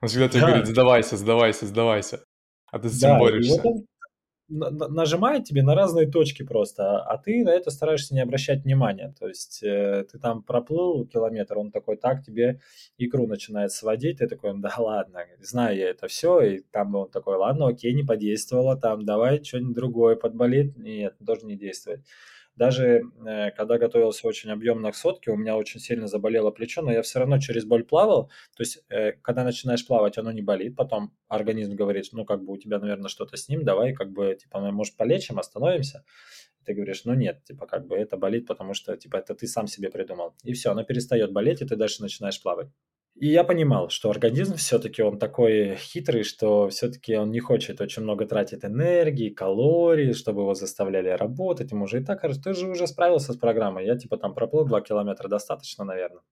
Он 0.00 0.08
всегда 0.08 0.28
тебе 0.28 0.40
да. 0.40 0.46
говорит, 0.48 0.66
сдавайся, 0.66 1.16
сдавайся, 1.16 1.66
сдавайся. 1.66 2.24
А 2.70 2.78
ты 2.78 2.88
с 2.88 2.98
этим 2.98 3.08
да, 3.08 3.18
борешься. 3.18 3.60
Вот 3.62 3.84
нажимает 4.48 5.44
тебе 5.44 5.62
на 5.62 5.74
разные 5.74 6.06
точки 6.06 6.44
просто, 6.44 7.00
а 7.00 7.18
ты 7.18 7.42
на 7.42 7.50
это 7.50 7.70
стараешься 7.70 8.14
не 8.14 8.20
обращать 8.20 8.64
внимания. 8.64 9.12
То 9.18 9.26
есть 9.26 9.62
э, 9.62 10.04
ты 10.10 10.18
там 10.18 10.42
проплыл 10.42 11.04
километр, 11.06 11.58
он 11.58 11.72
такой, 11.72 11.96
так, 11.96 12.24
тебе 12.24 12.60
икру 12.96 13.26
начинает 13.26 13.72
сводить, 13.72 14.18
ты 14.18 14.28
такой, 14.28 14.52
да 14.58 14.72
ладно, 14.78 15.20
знаю 15.40 15.76
я 15.76 15.90
это 15.90 16.06
все, 16.06 16.40
и 16.40 16.60
там 16.60 16.94
он 16.94 17.10
такой, 17.10 17.36
ладно, 17.36 17.68
окей, 17.68 17.92
не 17.92 18.04
подействовало, 18.04 18.76
там, 18.76 19.04
давай 19.04 19.42
что-нибудь 19.42 19.74
другое 19.74 20.16
подболит, 20.16 20.76
нет, 20.76 21.16
тоже 21.24 21.44
не 21.46 21.56
действует. 21.56 22.04
Даже 22.56 23.02
э, 23.26 23.50
когда 23.50 23.78
готовился 23.78 24.26
очень 24.26 24.50
объемно 24.50 24.90
к 24.90 24.96
сотке, 24.96 25.30
у 25.30 25.36
меня 25.36 25.56
очень 25.56 25.78
сильно 25.78 26.06
заболело 26.06 26.50
плечо, 26.50 26.82
но 26.82 26.90
я 26.90 27.02
все 27.02 27.18
равно 27.18 27.38
через 27.38 27.64
боль 27.64 27.84
плавал. 27.84 28.30
То 28.56 28.62
есть, 28.62 28.82
э, 28.88 29.12
когда 29.12 29.44
начинаешь 29.44 29.86
плавать, 29.86 30.16
оно 30.16 30.32
не 30.32 30.42
болит, 30.42 30.74
потом 30.74 31.12
организм 31.28 31.76
говорит, 31.76 32.06
ну, 32.12 32.24
как 32.24 32.42
бы 32.42 32.54
у 32.54 32.56
тебя, 32.56 32.78
наверное, 32.78 33.08
что-то 33.08 33.36
с 33.36 33.48
ним, 33.48 33.64
давай, 33.64 33.92
как 33.92 34.10
бы, 34.10 34.34
типа, 34.34 34.58
может, 34.72 34.96
полечим, 34.96 35.38
остановимся. 35.38 36.04
Ты 36.64 36.74
говоришь, 36.74 37.04
ну 37.04 37.14
нет, 37.14 37.44
типа, 37.44 37.66
как 37.66 37.86
бы 37.86 37.96
это 37.96 38.16
болит, 38.16 38.46
потому 38.46 38.74
что, 38.74 38.96
типа, 38.96 39.18
это 39.18 39.34
ты 39.34 39.46
сам 39.46 39.66
себе 39.66 39.90
придумал. 39.90 40.34
И 40.42 40.52
все, 40.52 40.70
оно 40.70 40.82
перестает 40.82 41.32
болеть, 41.32 41.62
и 41.62 41.66
ты 41.66 41.76
дальше 41.76 42.02
начинаешь 42.02 42.42
плавать. 42.42 42.68
И 43.18 43.28
я 43.28 43.44
понимал, 43.44 43.88
что 43.88 44.10
организм 44.10 44.56
все-таки 44.56 45.02
он 45.02 45.18
такой 45.18 45.76
хитрый, 45.76 46.22
что 46.22 46.68
все-таки 46.68 47.16
он 47.16 47.30
не 47.30 47.40
хочет 47.40 47.80
очень 47.80 48.02
много 48.02 48.26
тратить 48.26 48.62
энергии, 48.62 49.30
калорий, 49.30 50.12
чтобы 50.12 50.42
его 50.42 50.52
заставляли 50.52 51.08
работать. 51.08 51.72
Ему 51.72 51.84
уже 51.84 52.02
и 52.02 52.04
так, 52.04 52.20
ты 52.20 52.52
же 52.52 52.68
уже 52.68 52.86
справился 52.86 53.32
с 53.32 53.36
программой. 53.36 53.86
Я 53.86 53.96
типа 53.96 54.18
там 54.18 54.34
проплыл 54.34 54.66
2 54.66 54.82
километра, 54.82 55.28
достаточно, 55.28 55.84
наверное. 55.84 56.22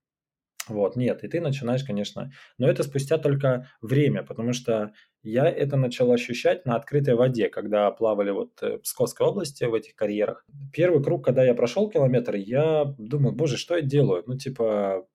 Вот, 0.68 0.96
нет, 0.96 1.24
и 1.24 1.28
ты 1.28 1.40
начинаешь, 1.40 1.84
конечно, 1.84 2.30
но 2.58 2.68
это 2.68 2.82
спустя 2.82 3.18
только 3.18 3.68
время, 3.80 4.22
потому 4.22 4.52
что 4.52 4.92
я 5.24 5.48
это 5.48 5.76
начал 5.76 6.12
ощущать 6.12 6.66
на 6.66 6.76
открытой 6.76 7.14
воде, 7.14 7.48
когда 7.48 7.90
плавали 7.90 8.30
вот 8.30 8.62
э, 8.62 8.76
в 8.76 8.82
Псковской 8.82 9.26
области 9.26 9.64
в 9.64 9.74
этих 9.74 9.96
карьерах. 9.96 10.44
Первый 10.72 11.02
круг, 11.02 11.24
когда 11.24 11.42
я 11.42 11.54
прошел 11.54 11.88
километр, 11.88 12.34
я 12.36 12.94
думаю, 12.98 13.34
боже, 13.34 13.56
что 13.56 13.74
я 13.76 13.82
делаю? 13.82 14.22
Ну, 14.26 14.36
типа, 14.36 15.06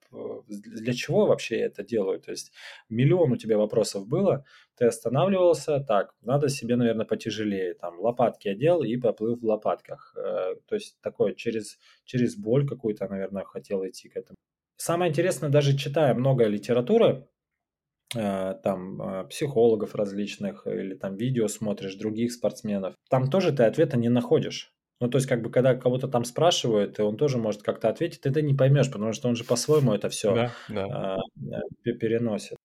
для 0.47 0.93
чего 0.93 1.27
вообще 1.27 1.59
я 1.59 1.65
это 1.67 1.83
делаю? 1.83 2.19
То 2.19 2.31
есть 2.31 2.51
миллион 2.89 3.31
у 3.31 3.37
тебя 3.37 3.57
вопросов 3.57 4.07
было, 4.07 4.45
ты 4.75 4.85
останавливался, 4.85 5.79
так, 5.79 6.15
надо 6.21 6.49
себе, 6.49 6.75
наверное, 6.75 7.05
потяжелее, 7.05 7.75
там, 7.75 7.99
лопатки 7.99 8.47
одел 8.47 8.81
и 8.81 8.97
поплыл 8.97 9.35
в 9.35 9.45
лопатках. 9.45 10.15
Э, 10.17 10.55
то 10.67 10.75
есть 10.75 10.97
такое, 11.01 11.33
через, 11.35 11.77
через 12.03 12.35
боль 12.35 12.67
какую-то, 12.67 13.07
наверное, 13.07 13.43
хотел 13.43 13.85
идти 13.85 14.09
к 14.09 14.17
этому. 14.17 14.35
Самое 14.77 15.09
интересное, 15.09 15.49
даже 15.49 15.77
читая 15.77 16.13
много 16.13 16.45
литературы, 16.45 17.05
э, 17.07 17.38
там 18.13 19.01
э, 19.01 19.27
психологов 19.27 19.95
различных 19.95 20.65
или 20.65 20.95
там 20.95 21.15
видео 21.15 21.47
смотришь 21.47 21.95
других 21.95 22.31
спортсменов, 22.31 22.95
там 23.09 23.29
тоже 23.29 23.51
ты 23.51 23.63
ответа 23.63 23.97
не 23.97 24.09
находишь. 24.09 24.73
Ну, 25.01 25.09
то 25.09 25.17
есть, 25.17 25.27
как 25.29 25.41
бы, 25.41 25.49
когда 25.49 25.75
кого-то 25.75 26.09
там 26.09 26.25
спрашивают, 26.25 26.99
он 26.99 27.15
тоже 27.15 27.37
может 27.37 27.61
как-то 27.61 27.87
ответить, 27.87 28.21
ты 28.21 28.29
это 28.29 28.41
не 28.41 28.53
поймешь, 28.53 28.91
потому 28.91 29.13
что 29.13 29.29
он 29.29 29.35
же 29.35 29.45
по-своему 29.45 29.93
это 29.93 30.09
все 30.09 30.35
да, 30.35 30.51
да. 30.67 31.17
э, 31.85 31.93
переносит. 31.93 32.57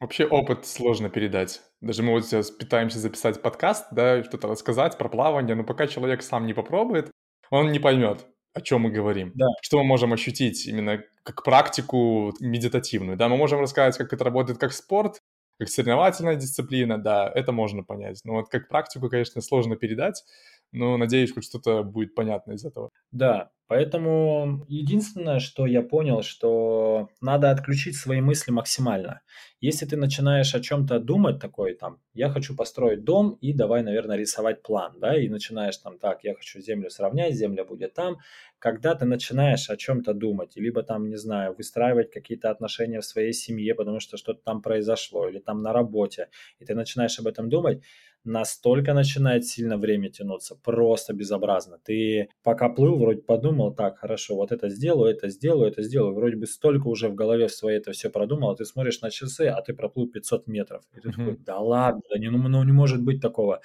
Вообще 0.00 0.24
опыт 0.24 0.66
сложно 0.66 1.10
передать. 1.10 1.60
Даже 1.82 2.02
мы 2.02 2.12
вот 2.12 2.24
сейчас 2.24 2.50
пытаемся 2.50 2.98
записать 2.98 3.42
подкаст, 3.42 3.88
да, 3.92 4.24
что-то 4.24 4.48
рассказать 4.48 4.96
про 4.96 5.08
плавание, 5.08 5.54
но 5.54 5.62
пока 5.62 5.86
человек 5.86 6.22
сам 6.22 6.46
не 6.46 6.54
попробует, 6.54 7.10
он 7.50 7.70
не 7.70 7.78
поймет, 7.78 8.26
о 8.52 8.60
чем 8.60 8.82
мы 8.82 8.90
говорим. 8.90 9.32
Да. 9.34 9.46
Что 9.62 9.78
мы 9.78 9.84
можем 9.84 10.12
ощутить 10.12 10.66
именно 10.66 11.02
как 11.22 11.44
практику 11.44 12.32
медитативную. 12.40 13.16
Да, 13.16 13.28
мы 13.28 13.36
можем 13.36 13.60
рассказать, 13.60 13.96
как 13.96 14.12
это 14.12 14.24
работает 14.24 14.58
как 14.58 14.72
спорт, 14.72 15.20
как 15.58 15.68
соревновательная 15.68 16.36
дисциплина, 16.36 16.98
да, 16.98 17.30
это 17.34 17.52
можно 17.52 17.82
понять. 17.82 18.20
Но 18.24 18.34
вот 18.34 18.48
как 18.48 18.68
практику, 18.68 19.08
конечно, 19.08 19.40
сложно 19.40 19.76
передать 19.76 20.24
но 20.72 20.96
надеюсь, 20.96 21.32
хоть 21.32 21.44
что-то 21.44 21.82
будет 21.82 22.14
понятно 22.14 22.52
из 22.52 22.64
этого. 22.64 22.90
Да, 23.12 23.50
поэтому 23.66 24.64
единственное, 24.68 25.40
что 25.40 25.66
я 25.66 25.82
понял, 25.82 26.22
что 26.22 27.08
надо 27.20 27.50
отключить 27.50 27.96
свои 27.96 28.20
мысли 28.20 28.52
максимально. 28.52 29.20
Если 29.60 29.84
ты 29.84 29.96
начинаешь 29.96 30.54
о 30.54 30.60
чем-то 30.60 31.00
думать, 31.00 31.40
такой 31.40 31.74
там, 31.74 32.00
я 32.14 32.30
хочу 32.30 32.56
построить 32.56 33.04
дом 33.04 33.36
и 33.40 33.52
давай, 33.52 33.82
наверное, 33.82 34.16
рисовать 34.16 34.62
план, 34.62 34.94
да, 35.00 35.16
и 35.16 35.28
начинаешь 35.28 35.76
там, 35.76 35.98
так, 35.98 36.24
я 36.24 36.34
хочу 36.34 36.60
землю 36.60 36.88
сравнять, 36.88 37.34
земля 37.34 37.64
будет 37.64 37.94
там, 37.94 38.18
когда 38.58 38.94
ты 38.94 39.06
начинаешь 39.06 39.70
о 39.70 39.76
чем-то 39.76 40.14
думать, 40.14 40.56
либо 40.56 40.82
там, 40.82 41.08
не 41.08 41.16
знаю, 41.16 41.54
выстраивать 41.56 42.10
какие-то 42.10 42.50
отношения 42.50 43.00
в 43.00 43.04
своей 43.04 43.32
семье, 43.32 43.74
потому 43.74 44.00
что 44.00 44.16
что-то 44.16 44.40
там 44.44 44.62
произошло, 44.62 45.28
или 45.28 45.38
там 45.38 45.62
на 45.62 45.72
работе, 45.72 46.28
и 46.58 46.64
ты 46.64 46.74
начинаешь 46.74 47.18
об 47.18 47.26
этом 47.26 47.48
думать, 47.48 47.82
настолько 48.24 48.94
начинает 48.94 49.46
сильно 49.46 49.76
время 49.78 50.10
тянуться, 50.10 50.54
просто 50.54 51.14
безобразно. 51.14 51.78
Ты 51.82 52.28
пока 52.42 52.68
плыл, 52.68 52.96
вроде 52.98 53.22
подумал, 53.22 53.74
так, 53.74 53.98
хорошо, 53.98 54.36
вот 54.36 54.52
это 54.52 54.68
сделаю, 54.68 55.10
это 55.10 55.28
сделаю, 55.28 55.70
это 55.70 55.82
сделаю. 55.82 56.14
Вроде 56.14 56.36
бы 56.36 56.46
столько 56.46 56.88
уже 56.88 57.08
в 57.08 57.14
голове 57.14 57.46
в 57.46 57.52
своей 57.52 57.78
это 57.78 57.92
все 57.92 58.10
продумал, 58.10 58.50
а 58.50 58.56
ты 58.56 58.64
смотришь 58.64 59.00
на 59.00 59.10
часы, 59.10 59.46
а 59.46 59.62
ты 59.62 59.72
проплыл 59.74 60.08
500 60.08 60.46
метров. 60.46 60.82
И 60.94 61.00
ты 61.00 61.08
mm-hmm. 61.08 61.12
такой, 61.12 61.36
да 61.38 61.58
ладно, 61.58 62.02
да 62.10 62.18
не, 62.18 62.30
ну, 62.30 62.38
ну 62.48 62.62
не 62.64 62.72
может 62.72 63.02
быть 63.02 63.20
такого. 63.20 63.60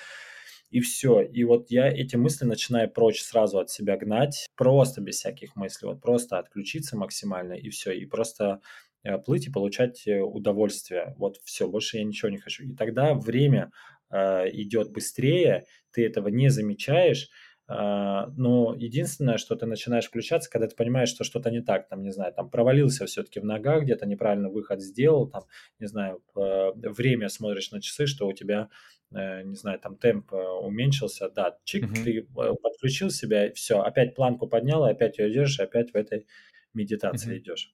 И 0.69 0.79
все. 0.81 1.21
И 1.21 1.43
вот 1.43 1.69
я 1.69 1.87
эти 1.87 2.15
мысли 2.15 2.45
начинаю 2.45 2.89
прочь 2.89 3.21
сразу 3.21 3.59
от 3.59 3.69
себя 3.69 3.97
гнать, 3.97 4.47
просто 4.55 5.01
без 5.01 5.15
всяких 5.15 5.55
мыслей, 5.55 5.87
вот 5.87 6.01
просто 6.01 6.37
отключиться 6.37 6.97
максимально 6.97 7.53
и 7.53 7.69
все. 7.69 7.91
И 7.91 8.05
просто 8.05 8.61
э, 9.03 9.17
плыть 9.17 9.47
и 9.47 9.51
получать 9.51 10.07
э, 10.07 10.21
удовольствие. 10.21 11.13
Вот 11.17 11.37
все, 11.43 11.67
больше 11.67 11.97
я 11.97 12.03
ничего 12.03 12.29
не 12.29 12.39
хочу. 12.39 12.63
И 12.63 12.73
тогда 12.73 13.13
время 13.13 13.71
Э, 14.15 14.49
идет 14.49 14.93
быстрее, 14.93 15.65
ты 15.91 16.05
этого 16.05 16.29
не 16.29 16.49
замечаешь, 16.49 17.29
Uh, 17.67 18.31
но 18.37 18.75
единственное, 18.77 19.37
что 19.37 19.55
ты 19.55 19.65
начинаешь 19.65 20.05
включаться, 20.05 20.51
когда 20.51 20.67
ты 20.67 20.75
понимаешь, 20.75 21.09
что 21.09 21.23
что-то 21.23 21.49
не 21.49 21.61
так, 21.61 21.87
там, 21.89 22.03
не 22.03 22.11
знаю, 22.11 22.31
там 22.31 22.51
провалился 22.51 23.07
все-таки 23.07 23.39
в 23.39 23.43
ногах, 23.43 23.81
где-то 23.81 24.05
неправильно 24.05 24.49
выход 24.51 24.83
сделал, 24.83 25.27
там, 25.27 25.45
не 25.79 25.87
знаю, 25.87 26.21
время 26.35 27.27
смотришь 27.27 27.71
на 27.71 27.81
часы, 27.81 28.05
что 28.05 28.27
у 28.27 28.33
тебя, 28.33 28.69
uh, 29.15 29.41
не 29.41 29.55
знаю, 29.55 29.79
там 29.79 29.97
темп 29.97 30.31
uh, 30.31 30.59
уменьшился, 30.59 31.27
да, 31.31 31.57
чик, 31.63 31.85
mm-hmm. 31.85 32.03
ты 32.03 32.27
подключил 32.61 33.09
себя, 33.09 33.51
все, 33.53 33.79
опять 33.79 34.13
планку 34.13 34.45
поднял, 34.45 34.85
и 34.85 34.91
опять 34.91 35.17
ее 35.17 35.31
держишь, 35.31 35.59
опять 35.59 35.89
в 35.91 35.95
этой 35.95 36.27
медитации 36.75 37.33
mm-hmm. 37.33 37.39
идешь. 37.39 37.73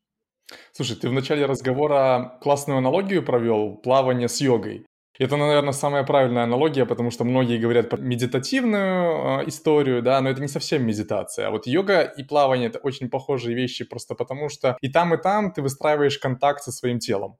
Слушай, 0.71 0.95
ты 0.95 1.10
в 1.10 1.13
начале 1.13 1.45
разговора 1.45 2.38
классную 2.41 2.77
аналогию 2.77 3.25
провел, 3.25 3.75
плавание 3.75 4.30
с 4.30 4.39
йогой. 4.39 4.86
Это, 5.21 5.38
наверное, 5.38 5.71
самая 5.71 6.03
правильная 6.03 6.45
аналогия, 6.45 6.84
потому 6.88 7.12
что 7.12 7.23
многие 7.23 7.60
говорят 7.60 7.91
про 7.91 7.97
медитативную 7.97 9.41
э, 9.41 9.47
историю, 9.49 10.01
да, 10.01 10.19
но 10.19 10.29
это 10.31 10.41
не 10.41 10.47
совсем 10.47 10.84
медитация. 10.84 11.47
А 11.47 11.51
вот 11.51 11.67
йога 11.67 12.01
и 12.01 12.23
плавание— 12.23 12.69
это 12.69 12.79
очень 12.79 13.07
похожие 13.07 13.55
вещи 13.55 13.86
просто 13.86 14.15
потому, 14.15 14.49
что 14.49 14.75
и 14.81 14.89
там, 14.89 15.13
и 15.13 15.21
там 15.21 15.53
ты 15.53 15.62
выстраиваешь 15.62 16.17
контакт 16.17 16.63
со 16.63 16.71
своим 16.71 16.97
телом. 16.97 17.38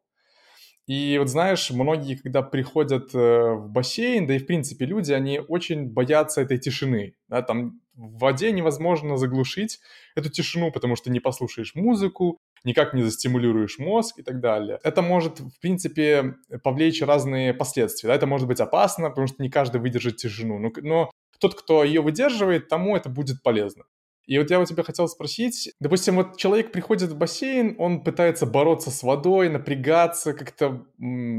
И 0.86 1.18
вот 1.18 1.30
знаешь, 1.30 1.72
многие, 1.72 2.18
когда 2.18 2.44
приходят 2.44 3.16
э, 3.16 3.54
в 3.56 3.72
бассейн, 3.72 4.28
да 4.28 4.36
и 4.36 4.40
в 4.40 4.46
принципе 4.46 4.86
люди, 4.86 5.12
они 5.12 5.40
очень 5.40 5.92
боятся 5.92 6.42
этой 6.42 6.60
тишины. 6.60 7.16
Да, 7.30 7.42
там 7.42 7.82
в 7.96 8.20
воде 8.20 8.52
невозможно 8.52 9.18
заглушить 9.18 9.80
эту 10.16 10.30
тишину, 10.30 10.72
потому 10.72 10.96
что 10.96 11.10
не 11.10 11.20
послушаешь 11.20 11.74
музыку, 11.74 12.38
никак 12.64 12.94
не 12.94 13.04
застимулируешь 13.04 13.80
мозг 13.80 14.20
и 14.20 14.24
так 14.24 14.40
далее. 14.40 14.80
Это 14.84 15.02
может, 15.02 15.40
в 15.40 15.60
принципе, 15.60 16.36
повлечь 16.64 17.02
разные 17.02 17.54
последствия. 17.54 18.10
Да? 18.10 18.16
Это 18.16 18.28
может 18.28 18.48
быть 18.48 18.60
опасно, 18.60 19.10
потому 19.10 19.28
что 19.28 19.42
не 19.42 19.50
каждый 19.50 19.82
выдержит 19.82 20.18
тишину. 20.18 20.60
Но, 20.60 20.72
но 20.82 21.12
тот, 21.40 21.56
кто 21.56 21.84
ее 21.84 22.02
выдерживает, 22.02 22.70
тому 22.70 22.96
это 22.96 23.10
будет 23.10 23.42
полезно. 23.44 23.84
И 24.28 24.38
вот 24.38 24.50
я 24.52 24.60
у 24.60 24.66
тебя 24.66 24.84
хотел 24.84 25.08
спросить, 25.08 25.74
допустим, 25.80 26.16
вот 26.16 26.38
человек 26.38 26.72
приходит 26.72 27.10
в 27.10 27.18
бассейн, 27.18 27.76
он 27.80 28.04
пытается 28.04 28.46
бороться 28.46 28.92
с 28.92 29.04
водой, 29.04 29.50
напрягаться, 29.50 30.34
как-то 30.34 30.86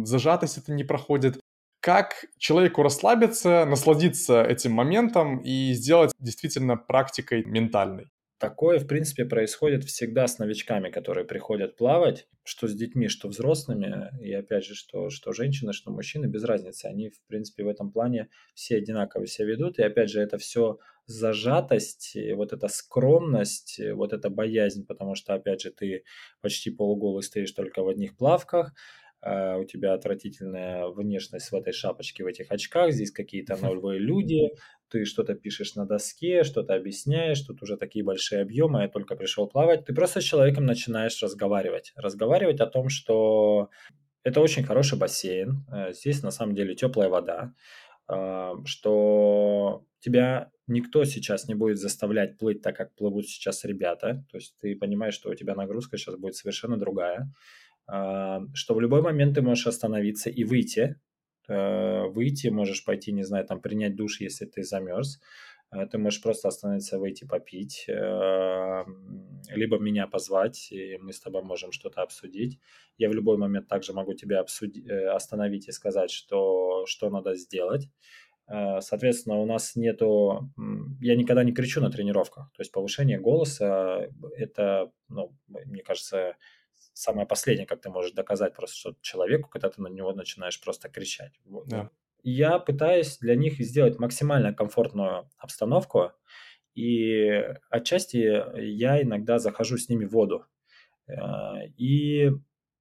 зажатость 0.05 0.59
это 0.59 0.73
не 0.73 0.85
проходит. 0.85 1.41
Как 1.81 2.27
человеку 2.39 2.83
расслабиться, 2.83 3.65
насладиться 3.67 4.43
этим 4.43 4.73
моментом 4.73 5.39
и 5.39 5.73
сделать 5.73 6.13
действительно 6.19 6.77
практикой 6.77 7.45
ментальной? 7.45 8.09
Такое, 8.42 8.81
в 8.81 8.88
принципе, 8.88 9.24
происходит 9.24 9.85
всегда 9.85 10.26
с 10.26 10.40
новичками, 10.40 10.90
которые 10.90 11.24
приходят 11.24 11.76
плавать, 11.76 12.26
что 12.42 12.66
с 12.66 12.74
детьми, 12.74 13.07
что 13.07 13.28
взрослыми, 13.28 14.11
и 14.20 14.33
опять 14.33 14.64
же, 14.64 14.74
что, 14.74 15.11
что 15.11 15.31
женщины, 15.31 15.72
что 15.72 15.92
мужчины, 15.92 16.26
без 16.26 16.42
разницы. 16.42 16.87
Они, 16.87 17.11
в 17.11 17.24
принципе, 17.28 17.62
в 17.62 17.68
этом 17.68 17.92
плане 17.92 18.31
все 18.55 18.78
одинаково 18.78 19.28
себя 19.28 19.46
ведут, 19.46 19.78
и 19.78 19.85
опять 19.85 20.11
же, 20.11 20.20
это 20.20 20.38
все 20.38 20.81
зажатость, 21.07 22.16
вот 22.35 22.52
эта 22.52 22.66
скромность, 22.66 23.81
вот 23.94 24.12
эта 24.12 24.28
боязнь, 24.28 24.85
потому 24.87 25.14
что, 25.14 25.35
опять 25.35 25.61
же, 25.61 25.70
ты 25.70 26.02
почти 26.40 26.72
полуголый 26.72 27.22
стоишь 27.22 27.52
только 27.52 27.85
в 27.85 27.88
одних 27.88 28.16
плавках, 28.16 28.74
у 29.25 29.65
тебя 29.65 29.95
отвратительная 29.95 30.89
внешность 30.89 31.53
в 31.53 31.55
этой 31.55 31.73
шапочке, 31.73 32.25
в 32.25 32.27
этих 32.27 32.51
очках, 32.51 32.93
здесь 32.93 33.13
какие-то 33.13 33.57
новые 33.63 34.01
люди, 34.01 34.51
ты 34.89 35.05
что-то 35.05 35.35
пишешь 35.35 35.75
на 35.75 35.87
доске, 35.87 36.45
что-то 36.45 36.75
объясняешь, 36.75 37.41
тут 37.41 37.63
уже 37.63 37.77
такие 37.77 38.05
большие 38.05 38.43
объемы, 38.43 38.83
я 38.83 38.89
только 38.89 39.17
пришел 39.17 39.47
плавать. 39.47 39.85
Ты 39.85 39.95
просто 39.95 40.21
с 40.21 40.25
человеком 40.25 40.67
начинаешь 40.67 41.23
разговаривать. 41.23 41.93
Разговаривать 41.97 42.61
о 42.61 42.67
том, 42.67 42.89
что 42.89 43.71
это 44.25 44.41
очень 44.41 44.65
хороший 44.65 44.99
бассейн, 44.99 45.65
э, 45.73 45.93
здесь 45.93 46.23
на 46.23 46.31
самом 46.31 46.55
деле 46.55 46.75
теплая 46.75 47.09
вода, 47.09 47.55
а, 48.07 48.55
что 48.65 49.85
тебя 50.01 50.51
никто 50.67 51.05
сейчас 51.05 51.49
не 51.49 51.55
будет 51.55 51.79
заставлять 51.79 52.39
плыть 52.39 52.63
так, 52.63 52.77
как 52.77 52.95
плывут 52.95 53.27
сейчас 53.27 53.65
ребята. 53.65 54.25
То 54.31 54.39
есть 54.39 54.57
ты 54.61 54.77
понимаешь, 54.77 55.15
что 55.15 55.31
у 55.31 55.35
тебя 55.35 55.55
нагрузка 55.55 55.97
сейчас 55.97 56.17
будет 56.17 56.37
совершенно 56.37 56.77
другая. 56.77 57.33
А, 57.87 58.40
что 58.55 58.75
в 58.75 58.81
любой 58.81 59.03
момент 59.03 59.35
ты 59.35 59.42
можешь 59.42 59.66
остановиться 59.66 60.31
и 60.31 60.45
выйти. 60.45 60.97
Э, 61.49 62.07
выйти, 62.07 62.49
можешь 62.49 62.85
пойти, 62.85 63.12
не 63.12 63.25
знаю, 63.25 63.47
там 63.47 63.61
принять 63.61 63.97
душ, 63.97 64.21
если 64.21 64.47
ты 64.47 64.62
замерз. 64.62 65.21
Э, 65.73 65.87
ты 65.87 65.99
можешь 65.99 66.23
просто 66.23 66.49
остановиться, 66.49 66.99
выйти 66.99 67.25
попить, 67.25 67.85
э, 67.88 68.85
либо 69.49 69.79
меня 69.79 70.07
позвать, 70.07 70.71
и 70.71 70.99
мы 70.99 71.12
с 71.12 71.21
тобой 71.21 71.42
можем 71.42 71.73
что-то 71.73 72.03
обсудить. 72.03 72.61
Я 72.99 73.09
в 73.09 73.14
любой 73.14 73.38
момент 73.38 73.68
также 73.68 73.92
могу 73.92 74.14
тебя 74.14 74.40
обсудить, 74.40 74.88
остановить 74.88 75.68
и 75.68 75.73
сказать, 75.73 76.11
что, 76.11 76.85
что 76.87 77.11
надо 77.11 77.35
сделать. 77.35 77.88
Соответственно, 78.81 79.38
у 79.38 79.47
нас 79.47 79.77
нету... 79.77 80.51
Я 81.01 81.16
никогда 81.16 81.45
не 81.45 81.53
кричу 81.53 81.81
на 81.81 81.90
тренировках. 81.90 82.51
То 82.53 82.61
есть 82.61 82.73
повышение 82.73 83.18
голоса– 83.18 84.09
это, 84.37 84.90
ну, 85.09 85.35
мне 85.49 85.83
кажется, 85.83 86.37
самое 86.92 87.26
последнее, 87.26 87.66
как 87.66 87.81
ты 87.81 87.90
можешь 87.90 88.12
доказать 88.12 88.55
просто 88.55 88.76
что 88.76 88.94
человеку, 89.00 89.48
когда 89.48 89.70
ты 89.70 89.81
на 89.81 89.88
него 89.88 90.12
начинаешь 90.12 90.61
просто 90.61 90.88
кричать. 90.88 91.33
Да. 91.66 91.90
Я 92.22 92.59
пытаюсь 92.59 93.18
для 93.18 93.35
них 93.35 93.59
сделать 93.59 93.98
максимально 93.98 94.55
комфортную 94.55 95.28
обстановку, 95.38 96.12
и 96.74 97.44
отчасти 97.68 98.42
я 98.61 99.02
иногда 99.02 99.38
захожу 99.38 99.76
с 99.76 99.88
ними 99.88 100.05
в 100.05 100.12
воду 100.12 100.46
э, 101.07 101.14
и 101.76 102.31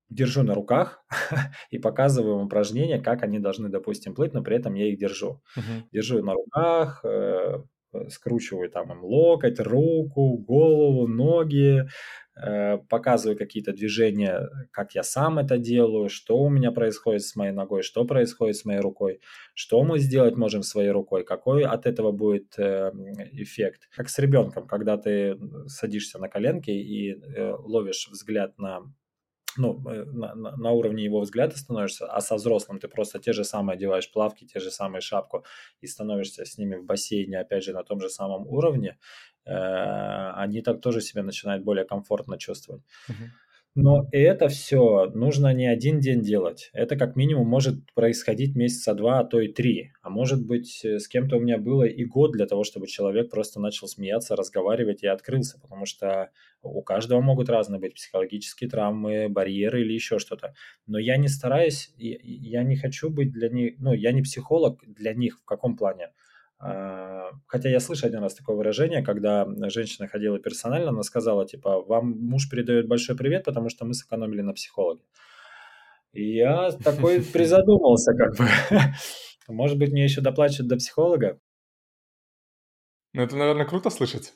держу 0.10 0.44
на 0.44 0.54
руках 0.54 1.04
и 1.72 1.80
показываю 1.80 2.40
им 2.40 2.46
упражнения, 2.46 3.00
как 3.00 3.24
они 3.24 3.40
должны, 3.40 3.70
допустим, 3.70 4.14
плыть, 4.14 4.34
но 4.34 4.44
при 4.44 4.58
этом 4.58 4.76
я 4.76 4.88
их 4.90 5.00
держу. 5.00 5.42
Uh-huh. 5.58 5.84
Держу 5.92 6.24
на 6.24 6.34
руках, 6.34 7.04
э, 7.04 7.64
скручиваю 8.10 8.70
там 8.70 8.92
им 8.92 9.04
локоть, 9.04 9.60
руку, 9.60 10.38
голову, 10.38 11.08
ноги, 11.08 11.86
Э, 12.34 12.78
показываю 12.90 13.38
какие-то 13.38 13.74
движения, 13.74 14.50
как 14.72 14.96
я 14.96 15.04
сам 15.04 15.38
это 15.38 15.58
делаю, 15.58 16.08
что 16.08 16.38
у 16.38 16.50
меня 16.50 16.72
происходит 16.72 17.24
с 17.24 17.36
моей 17.36 17.52
ногой, 17.52 17.84
что 17.84 18.06
происходит 18.06 18.56
с 18.56 18.64
моей 18.64 18.80
рукой, 18.80 19.20
что 19.54 19.84
мы 19.84 20.00
сделать 20.00 20.38
можем 20.38 20.64
своей 20.64 20.92
рукой, 20.92 21.26
какой 21.26 21.66
от 21.66 21.86
этого 21.86 22.14
будет 22.14 22.58
э, 22.58 22.92
эффект. 23.34 23.90
Как 23.94 24.08
с 24.08 24.18
ребенком, 24.18 24.66
когда 24.66 24.98
ты 24.98 25.38
садишься 25.68 26.20
на 26.20 26.30
коленки 26.30 26.72
и 26.72 27.12
э, 27.12 27.54
ловишь 27.60 28.08
взгляд 28.10 28.58
на 28.58 28.84
ну, 29.58 29.80
на, 29.80 30.36
на 30.36 30.72
уровне 30.72 31.04
его 31.04 31.20
взгляда 31.22 31.58
становишься, 31.58 32.06
а 32.06 32.22
со 32.22 32.36
взрослым 32.36 32.80
ты 32.80 32.88
просто 32.88 33.20
те 33.20 33.34
же 33.34 33.44
самые 33.44 33.76
одеваешь 33.76 34.12
плавки, 34.12 34.46
те 34.46 34.60
же 34.60 34.72
самые 34.72 35.02
шапку 35.02 35.46
и 35.82 35.88
становишься 35.88 36.46
с 36.46 36.58
ними 36.58 36.76
в 36.76 36.86
бассейне, 36.86 37.40
опять 37.40 37.64
же, 37.64 37.74
на 37.74 37.84
том 37.84 38.00
же 38.00 38.10
самом 38.10 38.48
уровне, 38.48 38.98
Э, 39.46 40.32
они 40.36 40.62
так 40.62 40.82
тоже 40.82 41.02
себя 41.02 41.24
начинают 41.24 41.64
более 41.64 41.86
комфортно 41.86 42.38
чувствовать. 42.38 42.84
Но 43.74 44.10
это 44.12 44.50
все 44.50 45.10
нужно 45.14 45.54
не 45.54 45.66
один 45.66 46.02
день 46.02 46.22
делать. 46.22 46.70
Это 46.74 46.98
как 46.98 47.16
минимум 47.16 47.48
может 47.48 47.76
происходить 47.94 48.54
месяца 48.54 48.94
два, 48.94 49.20
а 49.20 49.24
то 49.24 49.40
и 49.40 49.48
три. 49.48 49.94
А 50.02 50.10
может 50.10 50.46
быть, 50.46 50.84
э, 50.84 51.00
с 51.00 51.08
кем-то 51.08 51.38
у 51.38 51.40
меня 51.40 51.58
было 51.58 51.84
и 51.84 52.04
год 52.04 52.34
для 52.34 52.48
того, 52.48 52.66
чтобы 52.66 52.88
человек 52.88 53.30
просто 53.32 53.62
начал 53.62 53.88
смеяться, 53.88 54.36
разговаривать 54.36 55.04
и 55.04 55.08
открылся. 55.08 55.58
Потому 55.62 55.86
что 55.86 56.32
у 56.62 56.82
каждого 56.82 57.22
могут 57.22 57.48
разные 57.48 57.80
быть 57.80 57.94
психологические 57.94 58.70
травмы, 58.70 59.30
барьеры 59.30 59.82
или 59.84 59.94
еще 59.94 60.20
что-то. 60.20 60.54
Но 60.86 61.00
я 61.00 61.16
не 61.16 61.30
стараюсь, 61.30 61.94
я 61.98 62.64
не 62.64 62.76
хочу 62.76 63.10
быть 63.10 63.32
для 63.32 63.48
них, 63.48 63.76
ну, 63.80 63.94
я 63.94 64.12
не 64.12 64.22
психолог 64.22 64.84
для 64.86 65.14
них 65.14 65.40
в 65.40 65.46
каком 65.46 65.78
плане. 65.78 66.10
А, 66.64 67.32
хотя 67.48 67.70
я 67.70 67.80
слышал 67.80 68.08
один 68.08 68.20
раз 68.22 68.36
такое 68.36 68.56
выражение, 68.56 69.02
когда 69.02 69.48
женщина 69.70 70.08
ходила 70.08 70.38
персонально, 70.40 70.90
она 70.90 71.02
сказала, 71.02 71.48
типа, 71.48 71.82
вам 71.82 72.12
муж 72.12 72.50
передает 72.50 72.88
большой 72.88 73.18
привет, 73.18 73.44
потому 73.46 73.70
что 73.70 73.84
мы 73.84 73.96
сэкономили 73.96 74.42
на 74.42 74.54
психологе. 74.54 75.04
И 76.14 76.36
я 76.36 76.72
такой 76.72 77.22
призадумался, 77.34 78.14
как 78.14 78.38
бы. 78.38 78.48
Может 79.48 79.80
быть, 79.80 79.92
мне 79.92 80.04
еще 80.04 80.22
доплачивают 80.22 80.70
до 80.70 80.78
психолога? 80.78 81.40
Ну, 83.14 83.24
это, 83.24 83.36
наверное, 83.36 83.66
круто 83.66 83.90
слышать. 83.90 84.34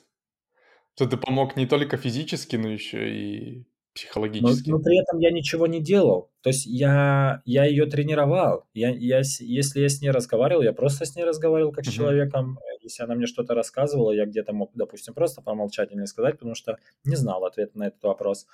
Что 0.96 1.06
ты 1.06 1.16
помог 1.16 1.56
не 1.56 1.66
только 1.66 1.96
физически, 1.96 2.56
но 2.56 2.68
еще 2.68 3.08
и 3.08 3.66
психологически. 3.96 4.70
Но, 4.70 4.76
но 4.76 4.82
при 4.82 5.02
этом 5.02 5.18
я 5.18 5.30
ничего 5.30 5.66
не 5.66 5.80
делал. 5.80 6.30
То 6.42 6.50
есть 6.50 6.66
я, 6.66 7.42
я 7.44 7.64
ее 7.64 7.86
тренировал. 7.86 8.66
Я, 8.72 8.90
я, 8.90 9.22
если 9.40 9.80
я 9.80 9.88
с 9.88 10.00
ней 10.00 10.10
разговаривал, 10.10 10.62
я 10.62 10.72
просто 10.72 11.04
с 11.04 11.16
ней 11.16 11.24
разговаривал 11.24 11.72
как 11.72 11.84
с 11.84 11.90
человеком. 11.90 12.58
Если 12.82 13.02
она 13.02 13.16
мне 13.16 13.26
что-то 13.26 13.54
рассказывала, 13.54 14.12
я 14.12 14.26
где-то 14.26 14.52
мог, 14.52 14.70
допустим, 14.74 15.14
просто 15.14 15.42
помолчать 15.42 15.90
и 15.90 15.96
не 15.96 16.06
сказать, 16.06 16.34
потому 16.34 16.54
что 16.54 16.76
не 17.04 17.16
знал 17.16 17.44
ответа 17.44 17.76
на 17.76 17.88
этот 17.88 18.02
вопрос. 18.04 18.46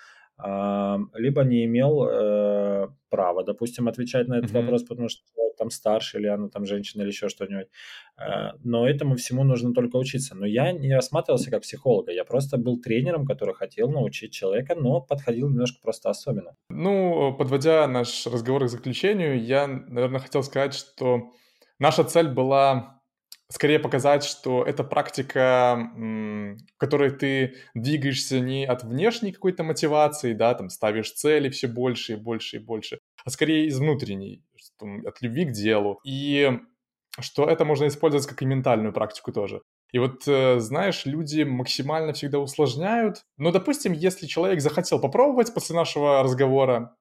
Либо 1.15 1.45
не 1.45 1.65
имел 1.67 2.05
э, 2.05 2.89
права, 3.11 3.45
допустим, 3.45 3.89
отвечать 3.89 4.29
на 4.29 4.39
этот 4.39 4.51
mm-hmm. 4.51 4.63
вопрос, 4.63 4.83
потому 4.83 5.09
что 5.09 5.23
человек 5.33 5.57
там 5.57 5.71
старше, 5.71 6.19
или 6.19 6.27
она 6.27 6.49
там 6.49 6.65
женщина, 6.65 7.03
или 7.03 7.11
еще 7.11 7.29
что-нибудь. 7.29 7.69
Э, 8.19 8.53
но 8.65 8.89
этому 8.89 9.17
всему 9.17 9.45
нужно 9.45 9.73
только 9.73 9.97
учиться. 9.97 10.35
Но 10.35 10.47
я 10.47 10.73
не 10.73 10.95
рассматривался 10.95 11.51
как 11.51 11.63
психолога, 11.63 12.13
я 12.13 12.25
просто 12.25 12.59
был 12.59 12.81
тренером, 12.81 13.27
который 13.27 13.55
хотел 13.55 13.91
научить 13.91 14.33
человека, 14.33 14.75
но 14.75 15.01
подходил 15.01 15.49
немножко 15.49 15.79
просто 15.83 16.11
особенно. 16.11 16.57
Ну, 16.71 17.35
подводя 17.37 17.87
наш 17.87 18.27
разговор 18.27 18.65
к 18.65 18.69
заключению, 18.69 19.45
я, 19.45 19.67
наверное, 19.67 20.21
хотел 20.21 20.43
сказать, 20.43 20.75
что 20.75 21.31
наша 21.79 22.05
цель 22.05 22.29
была 22.29 23.02
скорее 23.53 23.79
показать, 23.79 24.25
что 24.25 24.65
это 24.65 24.83
практика, 24.83 25.91
в 25.95 26.79
которой 26.79 27.11
ты 27.11 27.57
двигаешься 27.75 28.41
не 28.41 28.65
от 28.65 28.83
внешней 28.83 29.33
какой-то 29.33 29.63
мотивации, 29.63 30.33
да, 30.33 30.55
там 30.55 30.71
ставишь 30.71 31.13
цели 31.13 31.51
все 31.51 31.69
больше 31.69 32.15
и 32.15 32.17
больше 32.17 32.57
и 32.57 32.61
больше, 32.61 32.99
а 33.25 33.31
скорее 33.31 33.67
из 33.67 33.79
внутренней, 33.79 34.43
от 34.81 35.21
любви 35.21 35.45
к 35.45 35.53
делу. 35.53 36.01
И 36.05 36.51
что 37.21 37.47
это 37.47 37.65
можно 37.65 37.87
использовать 37.87 38.27
как 38.27 38.41
и 38.41 38.47
ментальную 38.47 38.93
практику 38.93 39.33
тоже. 39.33 39.61
И 39.93 39.99
вот, 39.99 40.27
э, 40.27 40.59
знаешь, 40.59 41.05
люди 41.05 41.43
максимально 41.43 42.15
всегда 42.15 42.39
усложняют. 42.39 43.25
Но, 43.37 43.53
допустим, 43.53 43.93
если 43.93 44.27
человек 44.27 44.63
захотел 44.63 44.99
попробовать 44.99 45.53
после 45.53 45.77
нашего 45.77 46.23
разговора, 46.23 46.97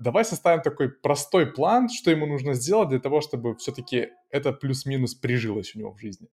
давай 0.00 0.24
составим 0.24 0.62
такой 0.62 0.88
простой 0.90 1.46
план, 1.46 1.88
что 1.88 2.10
ему 2.10 2.26
нужно 2.26 2.54
сделать 2.54 2.88
для 2.88 2.98
того, 3.00 3.20
чтобы 3.20 3.54
все-таки 3.56 4.08
это 4.30 4.52
плюс-минус 4.52 5.14
прижилось 5.14 5.74
у 5.74 5.78
него 5.78 5.92
в 5.92 6.00
жизни. 6.00 6.28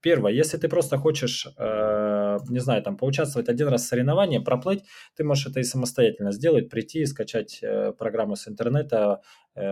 Первое, 0.00 0.32
если 0.32 0.58
ты 0.58 0.68
просто 0.68 0.96
хочешь, 0.96 1.46
э, 1.58 2.38
не 2.48 2.60
знаю, 2.60 2.82
там, 2.82 2.96
поучаствовать 2.96 3.48
один 3.48 3.66
раз 3.68 3.82
в 3.82 3.88
соревновании, 3.88 4.38
проплыть, 4.38 4.84
ты 5.16 5.24
можешь 5.24 5.48
это 5.48 5.58
и 5.58 5.64
самостоятельно 5.64 6.30
сделать, 6.30 6.70
прийти, 6.70 7.04
скачать 7.04 7.58
э, 7.62 7.92
программу 7.98 8.36
с 8.36 8.46
интернета, 8.46 9.22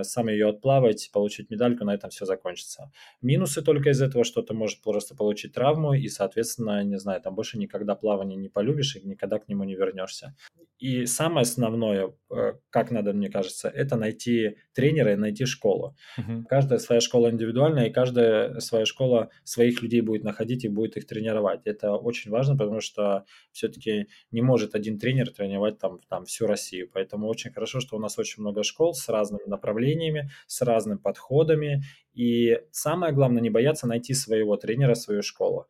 сам 0.02 0.28
ее 0.28 0.48
отплавать, 0.48 1.10
получить 1.12 1.50
медальку, 1.50 1.84
на 1.84 1.94
этом 1.94 2.10
все 2.10 2.24
закончится. 2.24 2.90
Минусы 3.22 3.62
только 3.62 3.90
из 3.90 4.02
этого, 4.02 4.24
что 4.24 4.42
ты 4.42 4.54
можешь 4.54 4.80
просто 4.80 5.14
получить 5.14 5.52
травму 5.52 5.94
и, 5.94 6.08
соответственно, 6.08 6.82
не 6.84 6.98
знаю, 6.98 7.20
там 7.20 7.34
больше 7.34 7.58
никогда 7.58 7.94
плавание 7.94 8.36
не 8.36 8.48
полюбишь 8.48 8.96
и 8.96 9.06
никогда 9.06 9.38
к 9.38 9.48
нему 9.48 9.64
не 9.64 9.74
вернешься. 9.74 10.34
И 10.78 11.06
самое 11.06 11.42
основное, 11.42 12.12
э, 12.30 12.52
как 12.68 12.90
надо, 12.90 13.14
мне 13.14 13.30
кажется, 13.30 13.68
это 13.68 13.96
найти 13.96 14.56
тренера 14.74 15.14
и 15.14 15.16
найти 15.16 15.46
школу. 15.46 15.96
Uh-huh. 16.18 16.44
Каждая 16.48 16.78
своя 16.78 17.00
школа 17.00 17.30
индивидуальная, 17.30 17.86
и 17.86 17.92
каждая 17.92 18.60
своя 18.60 18.84
школа 18.84 19.30
своих 19.44 19.82
людей 19.82 20.02
будет 20.02 20.22
находить 20.22 20.64
и 20.64 20.68
будет 20.68 20.98
их 20.98 21.06
тренировать. 21.06 21.62
Это 21.64 21.92
очень 21.94 22.30
важно, 22.30 22.58
потому 22.58 22.80
что 22.80 23.24
все-таки 23.52 24.08
не 24.30 24.42
может 24.42 24.74
один 24.74 24.98
тренер 24.98 25.30
тренировать 25.30 25.78
там, 25.78 25.98
там 26.10 26.26
всю 26.26 26.46
Россию. 26.46 26.90
Поэтому 26.92 27.26
очень 27.26 27.52
хорошо, 27.52 27.80
что 27.80 27.96
у 27.96 27.98
нас 27.98 28.18
очень 28.18 28.42
много 28.42 28.62
школ 28.62 28.92
с 28.92 29.08
разными 29.08 29.44
направлениями, 29.46 29.75
с 30.46 30.62
разными 30.62 30.98
подходами. 30.98 31.82
И 32.14 32.58
самое 32.70 33.12
главное, 33.12 33.42
не 33.42 33.50
бояться 33.50 33.86
найти 33.86 34.14
своего 34.14 34.56
тренера, 34.56 34.94
свою 34.94 35.22
школу. 35.22 35.66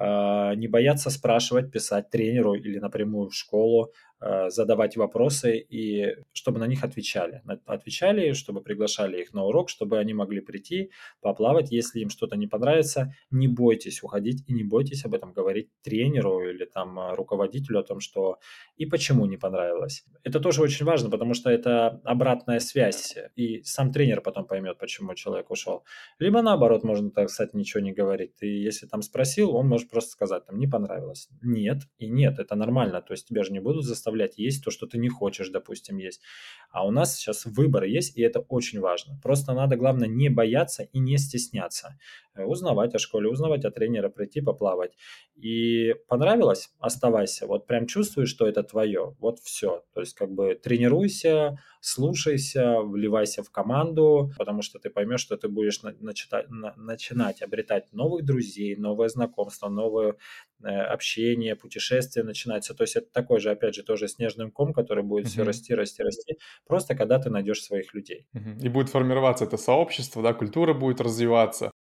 А, 0.00 0.54
не 0.54 0.68
бояться 0.68 1.10
спрашивать, 1.10 1.72
писать 1.72 2.08
тренеру 2.08 2.54
или 2.54 2.78
напрямую 2.78 3.30
в 3.30 3.34
школу, 3.34 3.92
задавать 4.20 4.96
вопросы 4.96 5.58
и 5.58 6.16
чтобы 6.32 6.58
на 6.58 6.66
них 6.66 6.84
отвечали. 6.84 7.42
Отвечали, 7.66 8.32
чтобы 8.32 8.60
приглашали 8.62 9.20
их 9.22 9.32
на 9.32 9.44
урок, 9.44 9.68
чтобы 9.68 9.98
они 9.98 10.14
могли 10.14 10.40
прийти, 10.40 10.90
поплавать. 11.20 11.70
Если 11.70 12.00
им 12.00 12.10
что-то 12.10 12.36
не 12.36 12.46
понравится, 12.46 13.14
не 13.30 13.48
бойтесь 13.48 14.02
уходить 14.02 14.44
и 14.46 14.52
не 14.52 14.64
бойтесь 14.64 15.04
об 15.04 15.14
этом 15.14 15.32
говорить 15.32 15.68
тренеру 15.82 16.48
или 16.48 16.64
там 16.64 16.98
а, 16.98 17.14
руководителю 17.14 17.80
о 17.80 17.82
том, 17.82 18.00
что 18.00 18.38
и 18.76 18.86
почему 18.86 19.26
не 19.26 19.36
понравилось. 19.36 20.04
Это 20.24 20.40
тоже 20.40 20.62
очень 20.62 20.86
важно, 20.86 21.10
потому 21.10 21.34
что 21.34 21.50
это 21.50 22.00
обратная 22.04 22.60
связь, 22.60 23.16
и 23.36 23.62
сам 23.62 23.92
тренер 23.92 24.20
потом 24.20 24.46
поймет, 24.46 24.78
почему 24.78 25.14
человек 25.14 25.50
ушел. 25.50 25.84
Либо 26.18 26.42
наоборот, 26.42 26.84
можно, 26.84 27.10
так 27.10 27.30
сказать, 27.30 27.54
ничего 27.54 27.80
не 27.80 27.92
говорить. 27.92 28.34
Ты 28.36 28.46
если 28.46 28.86
там 28.86 29.02
спросил, 29.02 29.54
он 29.54 29.68
может 29.68 29.88
просто 29.90 30.10
сказать, 30.10 30.46
там, 30.46 30.58
не 30.58 30.66
понравилось. 30.66 31.28
Нет 31.42 31.82
и 31.98 32.08
нет, 32.08 32.38
это 32.38 32.54
нормально. 32.56 33.00
То 33.00 33.12
есть 33.12 33.28
тебя 33.28 33.42
же 33.42 33.52
не 33.52 33.60
будут 33.60 33.84
заставлять 33.84 34.07
есть 34.38 34.64
то, 34.64 34.70
что 34.70 34.86
ты 34.86 34.98
не 34.98 35.08
хочешь, 35.08 35.50
допустим, 35.50 35.98
есть. 35.98 36.22
А 36.70 36.86
у 36.86 36.90
нас 36.90 37.16
сейчас 37.16 37.46
выбор 37.46 37.84
есть, 37.84 38.16
и 38.16 38.22
это 38.22 38.40
очень 38.40 38.80
важно. 38.80 39.18
Просто 39.22 39.54
надо, 39.54 39.76
главное, 39.76 40.08
не 40.08 40.28
бояться 40.28 40.82
и 40.82 40.98
не 40.98 41.18
стесняться. 41.18 41.98
Э, 42.38 42.44
узнавать 42.44 42.94
о 42.94 42.98
школе, 42.98 43.28
узнавать 43.28 43.64
о 43.64 43.70
тренера, 43.70 44.08
прийти 44.08 44.40
поплавать. 44.40 44.92
И 45.34 45.94
понравилось? 46.08 46.70
Оставайся. 46.78 47.46
Вот 47.46 47.66
прям 47.66 47.86
чувствуешь, 47.86 48.28
что 48.28 48.46
это 48.46 48.62
твое. 48.62 49.16
Вот 49.18 49.38
все. 49.40 49.84
То 49.94 50.00
есть 50.00 50.14
как 50.14 50.30
бы 50.30 50.54
тренируйся, 50.54 51.58
слушайся, 51.80 52.80
вливайся 52.80 53.42
в 53.42 53.50
команду, 53.50 54.32
потому 54.36 54.62
что 54.62 54.78
ты 54.78 54.90
поймешь, 54.90 55.20
что 55.20 55.36
ты 55.36 55.48
будешь 55.48 55.82
начинать, 55.82 56.46
начинать 56.76 57.42
обретать 57.42 57.92
новых 57.92 58.24
друзей, 58.24 58.76
новое 58.76 59.08
знакомство, 59.08 59.68
новое 59.68 60.16
э, 60.62 60.68
общение, 60.68 61.56
путешествие 61.56 62.24
начинается. 62.24 62.74
То 62.74 62.84
есть 62.84 62.96
это 62.96 63.08
такой 63.12 63.40
же, 63.40 63.50
опять 63.50 63.74
же, 63.74 63.82
тоже 63.82 63.97
снежный 64.06 64.50
ком, 64.50 64.72
который 64.72 65.02
будет 65.02 65.26
uh-huh. 65.26 65.30
все 65.30 65.42
расти, 65.42 65.74
расти, 65.74 66.02
расти. 66.02 66.38
Просто 66.66 66.94
когда 66.94 67.18
ты 67.18 67.30
найдешь 67.30 67.62
своих 67.62 67.94
людей. 67.94 68.26
Uh-huh. 68.34 68.60
И 68.60 68.68
будет 68.68 68.90
формироваться 68.90 69.44
это 69.44 69.56
сообщество, 69.56 70.22
да, 70.22 70.32
культура 70.34 70.74
будет 70.74 71.00
развиваться 71.00 71.72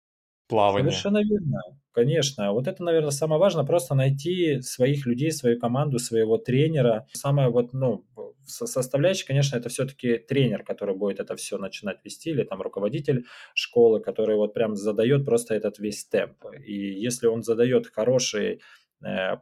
плавания. 0.47 0.89
Совершенно 0.89 1.23
верно, 1.23 1.62
конечно. 1.91 2.53
Вот 2.53 2.67
это, 2.67 2.84
наверное, 2.84 3.12
самое 3.12 3.39
важное, 3.39 3.65
просто 3.65 3.95
найти 3.95 4.62
своих 4.62 5.06
людей, 5.06 5.32
свою 5.32 5.60
команду, 5.60 5.99
своего 5.99 6.38
тренера. 6.38 7.06
Самое 7.13 7.49
вот, 7.49 7.73
ну, 7.73 8.06
составляющая, 8.45 9.25
конечно, 9.25 9.58
это 9.58 9.69
все-таки 9.69 10.17
тренер, 10.17 10.63
который 10.63 10.95
будет 10.95 11.19
это 11.19 11.36
все 11.36 11.58
начинать 11.58 11.97
вести, 12.03 12.32
или 12.32 12.43
там 12.43 12.62
руководитель 12.62 13.25
школы, 13.53 13.99
который 13.99 14.38
вот 14.38 14.53
прям 14.53 14.75
задает 14.75 15.25
просто 15.25 15.53
этот 15.53 15.80
весь 15.80 16.06
темп. 16.06 16.45
И 16.65 16.73
если 16.73 17.27
он 17.27 17.43
задает 17.43 17.88
хороший 17.88 18.62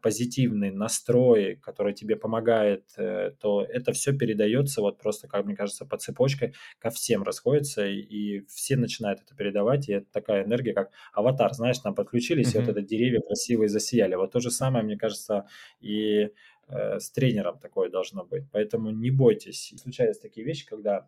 позитивный 0.02 0.72
настрой, 0.72 1.56
который 1.56 1.94
тебе 1.94 2.18
помогает, 2.18 2.84
э, 2.98 3.32
то 3.40 3.64
это 3.64 3.94
все 3.94 4.12
передается 4.12 4.82
вот 4.82 4.98
просто, 4.98 5.28
как 5.28 5.46
мне 5.46 5.56
кажется, 5.56 5.86
по 5.86 5.98
цепочке 5.98 6.54
ко 6.80 6.90
всем 6.90 7.24
расходится, 7.24 7.88
и 7.88 8.42
все 8.48 8.76
начинают 8.76 9.22
это 9.22 9.34
передавать, 9.34 9.88
и 9.88 9.94
это 9.94 10.08
такая 10.12 10.44
энергия, 10.44 10.74
как 10.74 10.92
аватар, 11.14 11.54
знаешь, 11.54 11.80
там 11.80 11.96
подключились, 11.96 12.54
mm-hmm. 12.54 12.58
и 12.58 12.66
вот 12.66 12.70
это 12.70 12.82
деревья 12.82 13.22
красивые 13.22 13.70
засияли. 13.70 14.16
Вот 14.16 14.32
то 14.32 14.42
же 14.42 14.52
самое, 14.52 14.84
мне 14.84 14.98
кажется, 14.98 15.48
и 15.80 16.32
э, 16.68 17.00
с 17.00 17.12
тренером 17.12 17.58
такое 17.60 17.90
должно 17.90 18.26
быть. 18.26 18.44
Поэтому 18.52 18.92
не 18.92 19.10
бойтесь. 19.10 19.74
Случаются 19.82 20.22
такие 20.22 20.46
вещи, 20.46 20.66
когда 20.66 21.08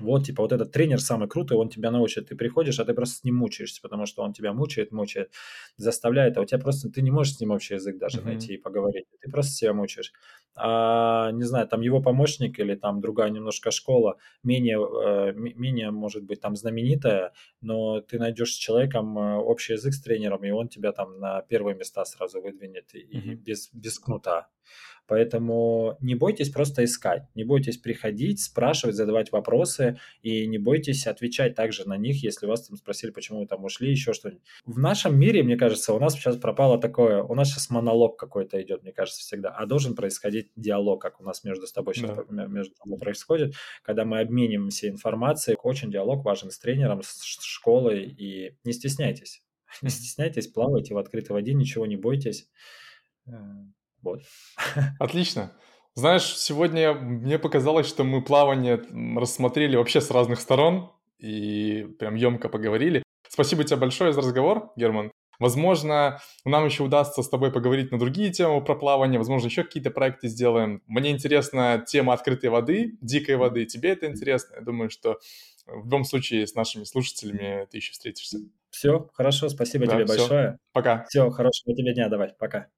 вот, 0.00 0.24
типа, 0.24 0.42
вот 0.42 0.52
этот 0.52 0.72
тренер 0.72 1.00
самый 1.00 1.28
крутой, 1.28 1.58
он 1.58 1.68
тебя 1.68 1.90
научит. 1.90 2.28
Ты 2.28 2.36
приходишь, 2.36 2.78
а 2.80 2.84
ты 2.84 2.94
просто 2.94 3.16
с 3.16 3.24
ним 3.24 3.36
мучаешься, 3.36 3.80
потому 3.82 4.06
что 4.06 4.22
он 4.22 4.32
тебя 4.32 4.52
мучает, 4.52 4.92
мучает, 4.92 5.32
заставляет, 5.76 6.36
а 6.36 6.40
у 6.40 6.44
тебя 6.44 6.58
просто, 6.58 6.90
ты 6.90 7.02
не 7.02 7.10
можешь 7.10 7.34
с 7.34 7.40
ним 7.40 7.50
общий 7.50 7.74
язык 7.74 7.98
даже 7.98 8.18
uh-huh. 8.18 8.24
найти 8.24 8.54
и 8.54 8.58
поговорить. 8.58 9.06
Ты 9.20 9.30
просто 9.30 9.52
себя 9.52 9.72
мучаешь. 9.72 10.12
А, 10.54 11.30
не 11.32 11.44
знаю, 11.44 11.68
там 11.68 11.80
его 11.80 12.02
помощник 12.02 12.58
или 12.58 12.74
там 12.74 13.00
другая 13.00 13.30
немножко 13.30 13.70
школа, 13.70 14.16
менее, 14.42 14.78
э, 14.78 15.32
менее, 15.34 15.90
может 15.90 16.24
быть, 16.24 16.40
там 16.40 16.56
знаменитая, 16.56 17.32
но 17.60 18.00
ты 18.00 18.18
найдешь 18.18 18.54
с 18.54 18.56
человеком 18.56 19.16
э, 19.18 19.36
общий 19.36 19.74
язык 19.74 19.94
с 19.94 20.02
тренером, 20.02 20.44
и 20.44 20.50
он 20.50 20.68
тебя 20.68 20.92
там 20.92 21.20
на 21.20 21.42
первые 21.42 21.76
места 21.76 22.04
сразу 22.04 22.40
выдвинет, 22.40 22.92
и, 22.94 22.98
uh-huh. 22.98 23.32
и 23.32 23.34
без, 23.34 23.70
без 23.72 23.98
кнута. 23.98 24.48
Поэтому 25.08 25.96
не 26.00 26.14
бойтесь 26.14 26.50
просто 26.50 26.84
искать, 26.84 27.24
не 27.34 27.42
бойтесь 27.42 27.78
приходить, 27.78 28.40
спрашивать, 28.40 28.94
задавать 28.94 29.32
вопросы, 29.32 29.98
и 30.22 30.46
не 30.46 30.58
бойтесь 30.58 31.06
отвечать 31.06 31.54
также 31.54 31.88
на 31.88 31.96
них, 31.96 32.22
если 32.22 32.46
вас 32.46 32.68
там 32.68 32.76
спросили, 32.76 33.10
почему 33.10 33.40
вы 33.40 33.46
там 33.46 33.64
ушли, 33.64 33.90
еще 33.90 34.12
что-нибудь. 34.12 34.42
В 34.66 34.78
нашем 34.78 35.18
мире, 35.18 35.42
мне 35.42 35.56
кажется, 35.56 35.94
у 35.94 35.98
нас 35.98 36.12
сейчас 36.12 36.36
пропало 36.36 36.78
такое, 36.78 37.22
у 37.22 37.34
нас 37.34 37.48
сейчас 37.48 37.70
монолог 37.70 38.18
какой-то 38.18 38.60
идет, 38.62 38.82
мне 38.82 38.92
кажется, 38.92 39.20
всегда, 39.22 39.48
а 39.48 39.64
должен 39.64 39.94
происходить 39.94 40.50
диалог, 40.56 41.00
как 41.00 41.20
у 41.20 41.24
нас 41.24 41.42
между 41.42 41.66
с 41.66 41.72
тобой 41.72 41.94
сейчас 41.94 42.18
да. 42.28 42.46
между 42.46 42.74
тобой 42.74 42.98
происходит, 42.98 43.54
когда 43.82 44.04
мы 44.04 44.20
обмениваемся 44.20 44.88
информацией, 44.88 45.56
очень 45.62 45.90
диалог 45.90 46.22
важен 46.24 46.50
с 46.50 46.58
тренером, 46.58 47.02
с 47.02 47.40
школой, 47.40 48.04
и 48.04 48.54
не 48.64 48.72
стесняйтесь. 48.72 49.42
Не 49.82 49.90
стесняйтесь, 49.90 50.48
плавайте 50.48 50.94
в 50.94 50.98
открытой 50.98 51.34
воде, 51.34 51.52
ничего 51.52 51.84
не 51.84 51.96
бойтесь. 51.96 52.48
Вот. 54.02 54.20
Отлично. 54.98 55.52
Знаешь, 55.94 56.36
сегодня 56.38 56.92
мне 56.94 57.38
показалось, 57.38 57.88
что 57.88 58.04
мы 58.04 58.22
плавание 58.22 58.82
рассмотрели 59.18 59.76
вообще 59.76 60.00
с 60.00 60.10
разных 60.10 60.40
сторон 60.40 60.92
и 61.18 61.88
прям 61.98 62.14
емко 62.14 62.48
поговорили. 62.48 63.02
Спасибо 63.28 63.64
тебе 63.64 63.76
большое 63.76 64.12
за 64.12 64.20
разговор, 64.20 64.72
Герман. 64.76 65.10
Возможно, 65.38 66.20
нам 66.44 66.64
еще 66.66 66.82
удастся 66.82 67.22
с 67.22 67.28
тобой 67.28 67.52
поговорить 67.52 67.92
на 67.92 67.98
другие 67.98 68.30
темы 68.30 68.64
про 68.64 68.74
плавание, 68.74 69.18
возможно, 69.18 69.46
еще 69.46 69.62
какие-то 69.62 69.90
проекты 69.90 70.28
сделаем. 70.28 70.82
Мне 70.86 71.10
интересна 71.10 71.84
тема 71.86 72.12
открытой 72.12 72.50
воды, 72.50 72.98
дикой 73.00 73.36
воды. 73.36 73.64
Тебе 73.64 73.90
это 73.90 74.06
интересно? 74.06 74.56
Я 74.56 74.62
думаю, 74.62 74.90
что 74.90 75.18
в 75.66 75.84
любом 75.84 76.04
случае 76.04 76.46
с 76.46 76.54
нашими 76.54 76.84
слушателями 76.84 77.66
ты 77.70 77.76
еще 77.78 77.92
встретишься. 77.92 78.38
Все, 78.70 79.08
хорошо, 79.14 79.48
спасибо 79.48 79.86
да, 79.86 79.94
тебе 79.94 80.06
все. 80.06 80.16
большое. 80.16 80.58
Пока. 80.72 81.06
Все, 81.08 81.30
хорошего 81.30 81.74
тебе 81.74 81.94
дня, 81.94 82.08
давай, 82.08 82.34
пока. 82.38 82.68